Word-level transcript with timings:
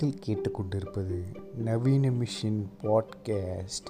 நீங்கள் 0.00 0.20
கேட்டுக்கொண்டிருப்பது 0.26 1.24
நவீன 1.54 2.10
மிஷின் 2.10 2.66
பாட்காஸ்ட் 2.82 3.88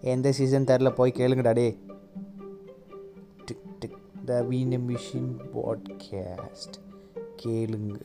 எந்த 0.00 0.32
சீசன் 0.32 0.64
தரல? 0.64 0.90
போய் 0.90 1.12
கேளுங்கடா 1.16 1.52
டே 1.52 1.78
டிக் 3.44 3.78
டிக் 3.78 3.98
நவீன 4.26 4.78
மிஷின் 4.78 5.32
பாட்காஸ்ட் 5.54 6.76
கேளுங்க. 7.42 8.00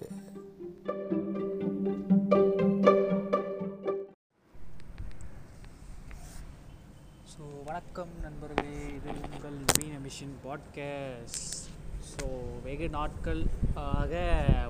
ஸோ 7.31 7.43
வணக்கம் 7.65 8.13
நண்பர்களே. 8.21 8.69
இது 8.95 9.11
உங்கள் 9.35 9.57
நவீன 9.65 9.97
மிஷின் 10.05 10.35
பாட்காஸ்ட் 10.43 11.67
ஸோ 12.11 12.25
வெகு 12.63 12.89
நாட்கள் 12.89 13.45
ஆக 13.73 14.13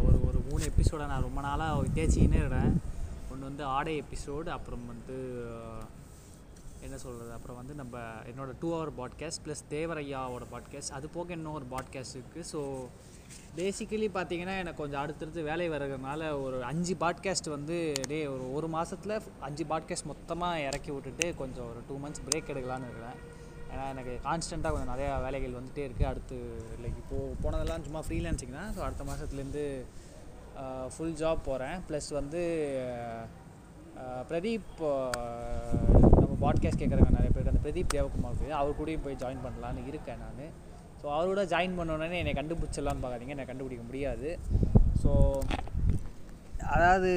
ஒரு 0.07 0.27
ஒரு 0.27 0.28
மூணு 0.59 0.71
எபிசோடை 0.71 1.03
நான் 1.07 1.25
ரொம்ப 1.25 1.41
நாளாக 1.41 1.83
தேய்ச்சிக்கினே 1.97 2.37
இருக்கிறேன். 2.39 2.73
ஒன்று 3.31 3.43
வந்து 3.47 3.63
ஆடை 3.75 3.93
எபிசோடு 3.99 4.49
அப்புறம் 4.55 4.81
வந்து 4.87 5.17
என்ன 6.81 6.95
சொல்கிறது 6.97 7.31
அப்புறம் 7.35 7.57
வந்து 7.59 7.73
நம்ம 7.73 8.01
என்னோடய 8.31 8.55
டூ 8.59 8.69
ஹவர் 8.73 8.91
பாட்காஸ்ட் 8.97 9.41
ப்ளஸ் 9.45 9.61
தேவரையாவோட 9.69 10.45
பாட்காஸ்ட் 10.53 10.93
அது 10.97 11.09
போக 11.09 11.33
இன்னும் 11.33 11.55
ஒரு 11.59 11.67
பாட்காஸ்ட் 11.75 12.17
இருக்குது 12.17 12.47
ஸோ 12.51 12.61
பேசிக்கலி 13.59 14.09
பார்த்தீங்கன்னா 14.17 14.55
எனக்கு 14.63 14.81
கொஞ்சம் 14.83 15.01
அடுத்தடுத்து 15.01 15.47
வேலை 15.49 15.67
வர்றதுனால 15.69 16.31
ஒரு 16.41 16.59
அஞ்சு 16.71 16.95
பாட்காஸ்ட் 17.05 17.49
வந்து 17.55 17.77
டே 18.07 18.19
ஒரு 18.33 18.47
ஒரு 18.53 18.69
மாதத்தில் 18.75 19.15
அஞ்சு 19.49 19.65
பாட்காஸ்ட் 19.71 20.09
மொத்தமாக 20.11 20.65
இறக்கி 20.67 20.93
விட்டுட்டு 20.97 21.29
கொஞ்சம் 21.43 21.69
ஒரு 21.69 21.81
டூ 21.89 21.97
மந்த்ஸ் 22.03 22.25
பிரேக் 22.27 22.51
எடுக்கலான்னு 22.55 22.89
இருக்கிறேன். 22.89 23.17
ஏன்னா 23.71 23.87
எனக்கு 23.93 24.13
கான்ஸ்டண்ட்டாக 24.27 24.73
கொஞ்சம் 24.75 24.93
நிறையா 24.93 25.15
வேலைகள் 25.27 25.57
வந்துகிட்டே 25.59 25.87
இருக்குது 25.87 26.11
அடுத்து 26.11 26.37
லைக் 26.83 27.01
இப்போது 27.03 27.33
போனதெல்லாம் 27.45 27.87
சும்மா 27.87 28.03
ஃப்ரீலான்சிங் 28.07 28.55
தான். 28.59 28.71
ஸோ 28.75 28.79
அடுத்த 28.89 29.03
மாதத்துலேருந்து 29.09 29.65
ஃபுல் 30.93 31.17
ஜாப் 31.21 31.45
போகிறேன் 31.45 31.77
ப்ளஸ் 31.89 32.09
வந்து 32.09 32.41
பிரதீப் 34.29 34.71
நம்ம 36.19 36.35
பாட்காஸ்ட் 36.41 36.81
கேட்குறவங்க 36.81 37.17
நிறைய 37.17 37.31
பேருக்கு 37.31 37.53
அந்த 37.53 37.63
பிரதீப் 37.65 37.93
தேவகுமார் 37.93 38.51
அவர் 38.59 38.79
கூடயும் 38.79 39.03
போய் 39.03 39.21
ஜாயின் 39.23 39.43
பண்ணலான்னு 39.45 39.87
இருக்கேன் 39.87 40.17
நான். 40.17 40.51
ஸோ 41.01 41.05
அவரோட 41.17 41.41
ஜாயின் 41.53 41.77
பண்ணோடனே 41.79 42.17
என்னை 42.21 42.33
கண்டுபிடிச்சிடலான்னு 42.33 43.03
பார்க்காதீங்க. 43.03 43.35
என்னை 43.35 43.45
கண்டுபிடிக்க 43.45 43.83
முடியாது. 43.83 44.39
ஸோ 45.03 45.11
அதாவது 46.75 47.11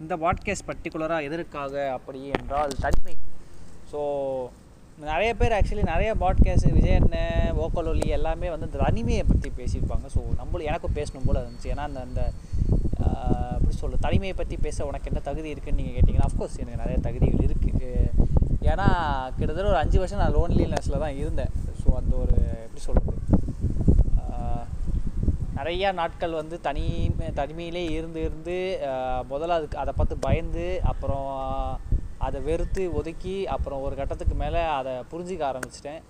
இந்த 0.00 0.16
பாட்காஸ்ட் 0.16 0.68
பர்டிகுலராக 0.68 1.22
எதற்காக 1.22 1.92
அப்படி 1.92 2.20
என்றால் 2.26 2.72
தனிமை. 2.80 3.16
ஸோ 3.92 4.00
நிறைய 5.02 5.30
பேர் 5.38 5.54
ஆக்சுவலி 5.56 5.84
நிறைய 5.92 6.10
பாட்காஸ்ட் 6.20 6.74
விஜய் 6.74 6.96
அண்ணன் 6.98 7.56
ஓக்கல் 7.62 7.88
ஒலி 7.92 8.08
எல்லாமே 8.16 8.48
வந்து 8.52 8.66
அந்த 8.68 8.78
தனிமையை 8.84 9.22
பற்றி 9.30 9.48
பேசியிருப்பாங்க. 9.58 10.06
ஸோ 10.14 10.20
நம்மளும் 10.40 10.68
எனக்கும் 10.70 10.94
பேசணும் 10.98 11.26
போல் 11.26 11.40
இருந்துச்சு. 11.40 11.70
ஏன்னா 11.72 11.86
அந்த 11.88 12.00
அந்த 12.06 12.20
எப்படி 13.54 13.74
சொல்ல 13.80 13.96
தனிமையை 14.06 14.34
பற்றி 14.40 14.56
பேச 14.66 14.86
உனக்கு 14.88 15.08
என்ன 15.10 15.22
தகுதி 15.28 15.48
இருக்குன்னு 15.54 15.80
நீங்கள் 15.80 15.96
கேட்டிங்கன்னா 15.96 16.28
அஃப்கோர்ஸ் 16.28 16.58
எனக்கு 16.62 16.82
நிறைய 16.82 16.98
தகுதிகள் 17.06 17.46
இருக்குது 17.48 17.90
ஏன்னா 18.70 18.86
கிட்டத்தட்ட 19.38 19.72
ஒரு 19.72 19.80
அஞ்சு 19.82 19.98
வருஷம் 20.02 20.22
நான் 20.22 20.36
லோன்லினஸில் 20.36 21.02
தான் 21.04 21.18
இருந்தேன். 21.22 21.52
ஸோ 21.82 21.88
அந்த 22.00 22.14
ஒரு 22.24 22.36
எப்படி 22.66 22.82
சொல்கிறது 22.86 23.12
நிறையா 25.58 25.88
நாட்கள் 25.98 26.38
வந்து 26.38 26.56
தனிமை 26.68 27.26
தனிமையிலே 27.40 27.82
இருந்து 27.96 28.20
இருந்து 28.26 28.56
முதல்ல 29.32 29.58
அதுக்கு 29.58 29.76
அதை 29.82 29.92
பார்த்து 29.96 30.16
பயந்து 30.26 30.66
அப்புறம் 30.92 31.28
அதை 32.26 32.38
வெறுத்து 32.48 32.82
ஒதுக்கி 32.98 33.36
அப்புறம் 33.54 33.82
ஒரு 33.86 33.94
கட்டத்துக்கு 34.00 34.36
மேலே 34.44 34.62
அதை 34.78 34.92
புரிஞ்சிக்க 35.12 35.44
ஆரம்பிச்சிட்டேன். 35.50 36.02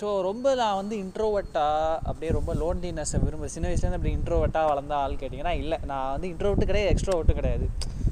ஸோ 0.00 0.08
ரொம்ப 0.26 0.46
நான் 0.60 0.78
வந்து 0.80 0.94
இன்ட்ரோவர்ட்டாக 1.04 1.98
அப்படியே 2.10 2.30
ரொம்ப 2.36 2.52
லோன்லினஸ்ஸை 2.60 3.18
விரும்ப 3.24 3.48
சின்ன 3.54 3.66
வயசுலேருந்து 3.68 3.98
அப்படி 3.98 4.14
இன்ட்ரோவர்ட்டாக 4.18 4.70
வளர்ந்த 4.70 4.94
ஆள் 5.02 5.20
கேட்டிங்கன்னா 5.20 5.52
இல்லை. 5.62 5.78
நான் 5.90 6.10
வந்து 6.14 6.28
இன்ட்ரோவர்ட்டு 6.32 6.68
கிடையாது 6.70 6.90
எக்ஸ்ட்ரோவர்ட்டு 6.92 7.36
கிடையாது. 7.40 7.66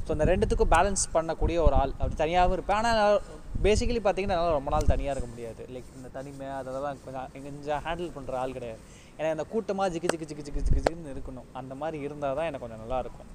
ஸோ 0.05 0.09
அந்த 0.15 0.25
ரெண்டுத்துக்கும் 0.31 0.71
பேலன்ஸ் 0.75 1.03
பண்ணக்கூடிய 1.15 1.57
ஒரு 1.67 1.75
ஆள். 1.81 1.93
அப்படி 1.99 2.17
தனியாகவும் 2.23 2.55
இருப்பேன். 2.57 2.79
ஆனால் 2.81 3.17
பேசிக்கலி 3.65 4.01
பார்த்தீங்கன்னா 4.05 4.37
என்னால் 4.37 4.57
ரொம்ப 4.59 4.71
நாள் 4.75 4.89
தனியாக 4.93 5.15
இருக்க 5.15 5.29
முடியாது. 5.33 5.61
லைக் 5.73 5.89
இந்த 5.97 6.09
தனிமை 6.17 6.47
அதெல்லாம் 6.59 7.03
கொஞ்சம் 7.05 7.29
கொஞ்சம் 7.49 7.83
ஹேண்டில் 7.87 8.15
பண்ணுற 8.17 8.39
ஆள் 8.43 8.55
கிடையாது. 8.57 8.81
ஏன்னா 9.17 9.29
இந்த 9.35 9.45
கூட்டமாக 9.53 9.89
ஜிக்கு 9.95 10.11
ஜிக்கு 10.13 10.27
ஜிக்கு 10.31 10.45
ஜிக்கு 10.47 10.65
ஜிக்கு 10.67 10.81
ஜிக்குன்னு 10.85 11.13
இருக்கணும். 11.15 11.47
அந்த 11.61 11.73
மாதிரி 11.81 11.99
இருந்தால் 12.07 12.37
தான் 12.39 12.49
எனக்கு 12.49 12.65
கொஞ்சம் 12.65 12.83
நல்லாயிருக்கும் 12.85 13.29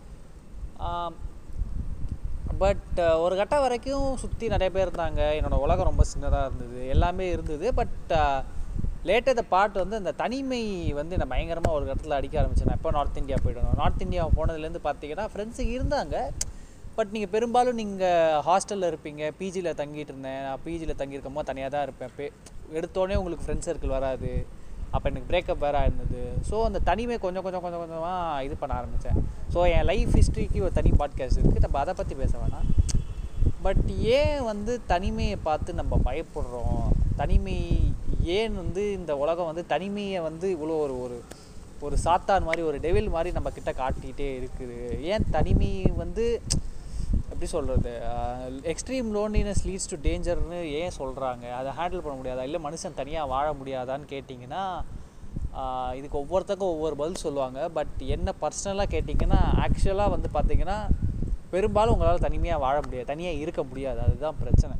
பட் 2.62 2.98
uh, 3.04 3.14
ஒரு 3.22 3.34
கட்டம் 3.38 3.62
வரைக்கும் 3.64 4.04
சுற்றி 4.22 4.46
நிறைய 4.52 4.70
பேர் 4.74 4.88
இருந்தாங்க. 4.88 5.22
என்னோடய 5.38 5.64
உலகம் 5.64 5.88
ரொம்ப 5.90 6.04
சின்னதாக 6.12 6.48
இருந்தது. 6.48 6.78
எல்லாமே 6.94 7.26
இருந்தது. 7.34 7.66
பட் 7.80 8.12
லேட்டாக 9.08 9.34
த 9.38 9.42
பாட்டு 9.54 9.76
வந்து 9.82 9.98
அந்த 10.00 10.12
தனிமை 10.20 10.62
வந்து 10.98 11.18
நான் 11.20 11.32
பயங்கரமாக 11.32 11.76
ஒரு 11.78 11.84
இடத்துல 11.90 12.16
அடிக்க 12.18 12.36
ஆரம்பிச்சேன். 12.40 12.72
எப்போ 12.76 12.90
நார்த் 12.96 13.20
இந்தியா 13.22 13.38
போயிடணும் 13.44 13.78
நார்த் 13.80 14.04
இந்தியா 14.06 14.22
போனதுலேருந்து 14.38 14.82
பார்த்தீங்கன்னா 14.88 15.26
ஃப்ரெண்ட்ஸு 15.32 15.66
இருந்தாங்க. 15.76 16.16
பட் 16.98 17.12
நீங்கள் 17.14 17.32
பெரும்பாலும் 17.34 17.78
நீங்கள் 17.82 18.36
ஹாஸ்டலில் 18.48 18.90
இருப்பீங்க. 18.92 19.24
பிஜியில் 19.40 19.76
தங்கிட்டு 19.80 20.12
இருந்தேன். 20.14 20.40
நான் 20.46 20.62
பிஜியில் 20.66 20.98
தங்கியிருக்கும் 21.00 21.38
போது 21.38 21.50
தனியாக 21.50 21.72
தான் 21.74 21.86
இருப்பேன். 21.88 22.32
எடுத்தோடனே 22.78 23.18
உங்களுக்கு 23.20 23.46
ஃப்ரெண்ட்ஸ் 23.46 23.68
சர்க்கிள் 23.70 23.96
வராது. 23.98 24.30
அப்போ 24.96 25.06
எனக்கு 25.10 25.30
பிரேக்கப் 25.30 25.64
வேறு 25.66 25.80
இருந்தது 25.86 26.20
ஸோ 26.50 26.56
அந்த 26.64 26.78
தனிமை 26.90 27.18
கொஞ்சம் 27.24 27.44
கொஞ்சம் 27.46 27.64
கொஞ்சம் 27.64 27.82
கொஞ்சமாக 27.82 28.44
இது 28.46 28.54
பண்ண 28.60 28.74
ஆரம்பித்தேன் 28.74 29.18
ஸோ 29.54 29.60
என் 29.76 29.88
லைஃப் 29.90 30.12
ஹிஸ்ட்ரிக்கு 30.18 30.62
ஒரு 30.66 30.72
தனி 30.72 30.92
பாட்காஸ்ட் 31.00 31.40
இருக்குது 31.40 31.64
நம்ம 31.66 31.78
அதை 31.78 31.94
பற்றி 31.94 32.14
பேச 32.14 32.32
வேணாம். 32.38 32.68
பட் 33.62 33.86
ஏன் 34.18 34.40
வந்து 34.44 34.72
தனிமையை 34.86 35.36
பார்த்து 35.48 35.70
நம்ம 35.74 35.94
பயப்படுறோம்? 36.04 36.82
தனிமை 37.16 37.56
ஏன் 38.36 38.54
வந்து 38.54 38.82
இந்த 38.92 39.12
உலகம் 39.16 39.48
வந்து 39.50 39.64
தனிமையை 39.66 40.20
வந்து 40.20 40.46
இவ்வளோ 40.56 40.76
ஒரு 40.84 40.94
ஒரு 41.00 41.16
ஒரு 41.80 41.96
சாத்தான் 42.04 42.46
மாதிரி 42.48 42.62
ஒரு 42.62 42.78
டெவில் 42.80 43.10
மாதிரி 43.10 43.30
நம்ம 43.32 43.48
கிட்ட 43.50 43.70
காட்டிகிட்டே 43.72 44.28
இருக்குது? 44.38 44.78
ஏன் 45.12 45.26
தனிமை 45.30 45.70
வந்து 45.96 46.24
எப்படி 47.36 47.54
சொல்கிறது 47.56 47.90
எக்ஸ்ட்ரீம் 48.72 49.08
லோன்லினஸ் 49.16 49.62
லீட்ஸ் 49.68 49.88
டு 49.90 49.96
டேஞ்சர்னு 50.04 50.58
ஏன் 50.80 50.94
சொல்கிறாங்க 50.98 51.44
அதை 51.58 51.70
ஹேண்டில் 51.78 52.04
பண்ண 52.04 52.14
முடியாதா? 52.18 52.44
இல்லை 52.48 52.60
மனுஷன் 52.66 52.94
தனியாக 53.00 53.30
வாழ 53.32 53.46
முடியாதான்னு 53.58 54.06
கேட்டிங்கன்னா 54.12 54.62
இதுக்கு 55.98 56.16
ஒவ்வொருத்தருக்கும் 56.22 56.72
ஒவ்வொரு 56.74 56.94
பதில் 57.00 57.22
சொல்லுவாங்க. 57.24 57.68
பட் 57.76 57.94
என்ன 58.14 58.32
பர்சனலாக 58.42 58.88
கேட்டிங்கன்னா 58.94 59.40
ஆக்சுவலாக 59.64 60.14
வந்து 60.14 60.30
பார்த்தீங்கன்னா 60.36 60.78
பெரும்பாலும் 61.50 61.94
உங்களால் 61.96 62.24
தனிமையாக 62.26 62.64
வாழ 62.64 62.76
முடியாது. 62.84 63.10
தனியாக 63.12 63.42
இருக்க 63.44 63.62
முடியாது. 63.70 64.00
அதுதான் 64.06 64.38
பிரச்சனை. 64.42 64.76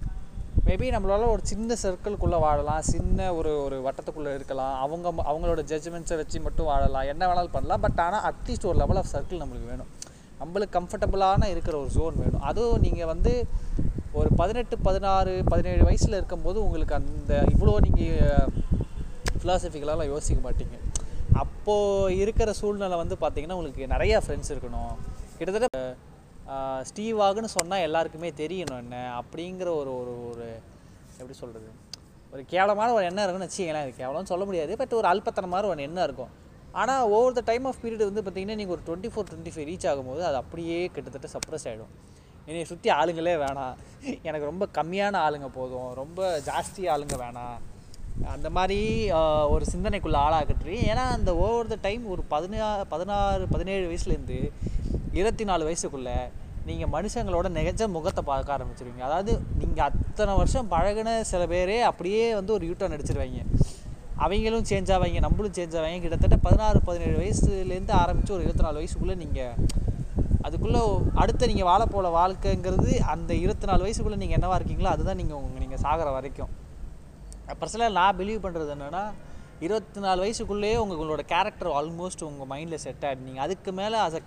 மேபி 0.66 0.86
நம்மளால் 0.96 1.32
ஒரு 1.34 1.44
சின்ன 1.52 1.76
சர்க்கிள்குள்ளே 1.82 2.38
வாழலாம். 2.46 2.82
சின்ன 2.94 3.28
ஒரு 3.40 3.52
ஒரு 3.66 3.76
வட்டத்துக்குள்ளே 3.86 4.34
இருக்கலாம். 4.38 4.74
அவங்க 4.86 5.12
அவங்களோட 5.32 5.60
ஜட்ஜ்மெண்ட்ஸை 5.72 6.16
வச்சு 6.22 6.40
மட்டும் 6.48 6.70
வாழலாம். 6.72 7.08
என்ன 7.12 7.22
வேணாலும் 7.28 7.54
பண்ணலாம். 7.58 7.84
பட் 7.86 8.02
ஆனால் 8.06 8.26
அட்லீஸ்ட் 8.32 8.68
ஒரு 8.72 8.78
லெவல் 8.84 9.02
ஆஃப் 9.02 9.12
சர்க்கிள் 9.14 9.42
நம்மளுக்கு 9.44 9.70
வேணும். 9.72 9.92
நம்மளுக்கு 10.40 10.76
கம்ஃபர்டபுளான 10.78 11.48
இருக்கிற 11.54 11.74
ஒரு 11.82 11.90
ஜோன் 11.96 12.18
வேணும். 12.22 12.44
அதுவும் 12.50 12.82
நீங்கள் 12.86 13.10
வந்து 13.12 13.32
ஒரு 14.18 14.28
பதினெட்டு 14.40 14.74
பதினாறு 14.86 15.32
பதினேழு 15.52 15.82
வயசில் 15.88 16.18
இருக்கும்போது 16.18 16.58
உங்களுக்கு 16.66 16.94
அந்த 17.00 17.32
இவ்வளோ 17.54 17.74
நீங்கள் 17.86 18.50
ஃபிலாசபிக்கலாலாம் 19.40 20.12
யோசிக்க 20.12 20.40
மாட்டீங்க. 20.48 20.76
அப்போது 21.42 22.16
இருக்கிற 22.22 22.50
சூழ்நிலை 22.60 22.98
வந்து 23.02 23.16
பார்த்திங்கன்னா 23.22 23.56
உங்களுக்கு 23.58 23.92
நிறையா 23.94 24.18
ஃப்ரெண்ட்ஸ் 24.24 24.52
இருக்கணும். 24.54 24.94
கிட்டத்தட்ட 25.38 25.80
ஸ்டீவாகுன்னு 26.88 27.50
சொன்னால் 27.56 27.84
எல்லாருக்குமே 27.86 28.28
தெரியணும் 28.42 28.80
என்ன 28.84 28.96
அப்படிங்கிற 29.20 29.68
ஒரு 29.80 29.90
ஒரு 30.00 30.12
ஒரு 30.30 30.46
எப்படி 31.20 31.36
சொல்கிறது 31.42 31.70
ஒரு 32.32 32.42
கேவலமான 32.52 32.88
ஒரு 32.96 33.04
எண்ணம் 33.08 33.24
இருக்குன்னு 33.24 33.48
வச்சுக்கங்களேன். 33.48 33.84
அது 33.86 34.00
கேவலம்னு 34.00 34.32
சொல்ல 34.32 34.44
முடியாது. 34.48 34.72
பட் 34.80 34.94
ஒரு 35.00 35.08
அல்பத்தனமான 35.12 35.68
ஒரு 35.72 35.82
எண்ணம் 35.88 36.06
இருக்கும். 36.08 36.32
ஆனால் 36.80 37.02
over 37.16 37.36
the 37.38 37.42
time 37.50 37.66
of 37.70 37.80
period 37.82 38.08
வந்து 38.08 38.22
பார்த்தீங்கன்னா 38.24 38.58
நீங்கள் 38.60 38.76
ஒரு 38.76 38.82
twenty 38.88 39.10
four 39.12 39.28
twenty 39.30 39.52
five 39.54 39.68
reach 39.70 39.86
ஆகும்போது 39.90 40.22
அது 40.28 40.36
அப்படியே 40.42 40.78
கிட்டத்தட்ட 40.94 41.28
சப்ரஸ் 41.34 41.66
ஆகிடும் 41.70 41.92
என்னை 42.48 42.64
சுற்றி 42.70 42.88
ஆளுங்களே 42.98 43.34
வேணாம். 43.44 43.76
எனக்கு 44.28 44.50
ரொம்ப 44.50 44.64
கம்மியான 44.78 45.20
ஆளுங்க 45.26 45.48
போதும். 45.58 45.88
ரொம்ப 46.00 46.20
ஜாஸ்தி 46.48 46.82
ஆளுங்க 46.94 47.16
வேணாம். 47.22 47.56
அந்த 48.34 48.48
மாதிரி 48.56 48.80
ஒரு 49.54 49.64
சிந்தனைக்குள்ள 49.72 50.18
ஆளாகட்டு 50.26 50.74
ஏன்னா 50.90 51.04
அந்த 51.16 51.30
ஓவர் 51.44 51.70
த 51.72 51.78
டைம் 51.86 52.04
ஒரு 52.14 52.22
பதினா 52.34 52.68
பதினாறு 52.92 53.46
பதினேழு 53.54 53.84
வயசுலேருந்து 53.90 54.38
இருபத்தி 55.18 55.46
நாலு 55.50 55.64
வயசுக்குள்ளே 55.68 56.18
நீங்கள் 56.68 56.92
மனுஷங்களோட 56.94 57.48
நிகழ்ச்ச 57.58 57.84
முகத்தை 57.96 58.22
பார்க்க 58.30 58.54
ஆரம்பிச்சிருவீங்க. 58.54 59.02
அதாவது 59.08 59.32
நீங்கள் 59.62 59.86
அத்தனை 59.88 60.32
வருஷம் 60.40 60.70
பழகுன 60.74 61.18
சில 61.32 61.42
பேரே 61.52 61.78
அப்படியே 61.90 62.22
வந்து 62.38 62.54
ஒரு 62.56 62.64
யூட்டர்ன் 62.70 62.96
அடிச்சிருவாங்க. 62.96 63.42
அவங்களும் 64.24 64.66
சேஞ்ச் 64.70 64.90
ஆவாங்க 64.94 65.20
நம்மளும் 65.26 65.54
சேஞ்ச் 65.56 65.74
ஆவாங்க. 65.78 65.98
கிட்டத்தட்ட 66.04 66.36
பதினாறு 66.46 66.78
பதினேழு 66.88 67.16
வயசுலேருந்து 67.22 67.94
ஆரம்பித்து 68.02 68.34
ஒரு 68.36 68.44
இருபத்தி 68.46 68.64
நாலு 68.66 68.78
வயசுக்குள்ளே 68.80 69.16
நீங்கள் 69.24 69.54
அதுக்குள்ளே 70.46 70.80
அடுத்த 71.22 71.46
நீங்கள் 71.50 71.68
வாழ 71.70 71.82
போல 71.94 72.08
வாழ்க்கைங்கிறது 72.16 72.92
அந்த 73.12 73.30
இருபத்தி 73.44 73.68
நாலு 73.70 73.84
வயசுக்குள்ளே 73.86 74.18
நீங்கள் 74.22 74.38
என்னவா 74.38 74.56
இருக்கீங்களோ 74.58 74.90
அதுதான் 74.94 75.20
நீங்கள் 75.20 75.38
உங்கள் 75.42 75.62
நீங்கள் 75.64 75.82
சாகிற 75.84 76.08
வரைக்கும். 76.16 76.52
பர்சனலாக 77.60 77.96
நான் 78.00 78.18
பிலீவ் 78.20 78.44
பண்ணுறது 78.44 78.72
என்னென்னா 78.76 79.04
இருபத்தி 79.66 80.00
நாலு 80.06 80.20
வயசுக்குள்ளேயே 80.24 80.76
உங்களோட 80.84 81.22
கேரக்டர் 81.32 81.70
ஆல்மோஸ்ட் 81.78 82.26
உங்கள் 82.30 82.48
மைண்டில் 82.52 82.82
செட் 82.84 83.04
ஆகிடு 83.08 83.26
நீங்கள் 83.28 83.44
அதுக்கு 83.46 83.70
மேலே 83.80 83.98
அதை 84.06 84.20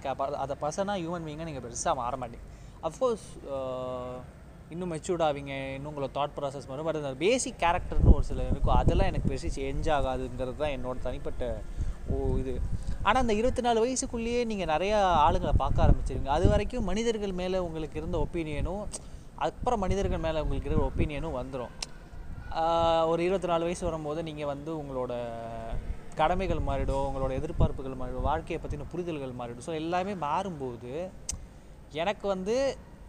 அதை 0.43 0.55
பர்சனாக 0.63 0.97
ஹியூமன் 1.01 1.27
பீங்காக 1.27 1.47
நீங்கள் 1.49 1.65
பெருசாக 1.65 1.95
மாற 2.01 2.15
மாட்டீங்க. 2.21 2.45
அஃப்கோர்ஸ் 2.87 3.27
இன்னும் 4.73 4.91
மெச்சூர்ட் 4.93 5.23
ஆவீங்க 5.27 5.53
இன்னும் 5.75 5.89
உங்களோட 5.91 6.11
தாட் 6.17 6.35
ப்ராசஸ் 6.37 6.67
வரும் 6.71 6.87
பட் 6.87 6.99
அந்த 6.99 7.11
பேசிக் 7.23 7.61
கேரக்டர்னு 7.63 8.13
ஒரு 8.17 8.25
சில 8.29 8.41
இருக்கும். 8.51 8.75
அதெல்லாம் 8.81 9.09
எனக்கு 9.11 9.29
பெருசு 9.31 9.49
சேஞ்ச் 9.57 9.87
ஆகாதுங்கிறது 9.97 10.59
தான் 10.63 10.73
என்னோட 10.77 10.97
தனிப்பட்ட 11.07 11.43
ஓ 12.11 12.17
இது. 12.41 12.53
ஆனால் 13.07 13.21
அந்த 13.23 13.33
இருபத்தி 13.39 13.61
நாலு 13.65 13.79
வயசுக்குள்ளேயே 13.83 14.41
நீங்கள் 14.51 14.69
நிறையா 14.73 14.97
ஆளுங்களை 15.25 15.53
பார்க்க 15.63 15.85
ஆரம்பிச்சிருங்க 15.85 16.31
அது 16.35 16.45
வரைக்கும் 16.53 16.87
மனிதர்கள் 16.91 17.33
மேலே 17.41 17.59
உங்களுக்கு 17.67 17.99
இருந்த 18.01 18.17
ஒப்பீனியனும் 18.25 18.83
அப்புறம் 19.45 19.81
மனிதர்கள் 19.85 20.23
மேலே 20.25 20.41
உங்களுக்கு 20.43 20.69
இருக்கிற 20.69 20.87
ஒப்பீனியனும் 20.91 21.37
வந்துடும் 21.39 21.73
ஒரு 23.11 23.21
இருபத்தி 23.27 23.49
நாலு 23.51 23.63
வயசு 23.67 23.83
வரும்போது 23.89 24.19
நீங்கள் 24.29 24.49
வந்து 24.53 24.71
உங்களோட 24.81 25.13
கடமைகள் 26.21 26.61
மாறிடும் 26.69 27.05
உங்களோட 27.09 27.31
எதிர்பார்ப்புகள் 27.39 27.99
மாறிடும் 28.01 28.27
வாழ்க்கையை 28.29 28.59
பற்றின 28.61 28.87
புரிதல்கள் 28.93 29.39
மாறிடும் 29.41 29.67
ஸோ 29.67 29.75
எல்லாமே 29.81 30.13
மாறும்போது 30.25 30.93
எனக்கு 32.01 32.25
வந்து 32.27 32.55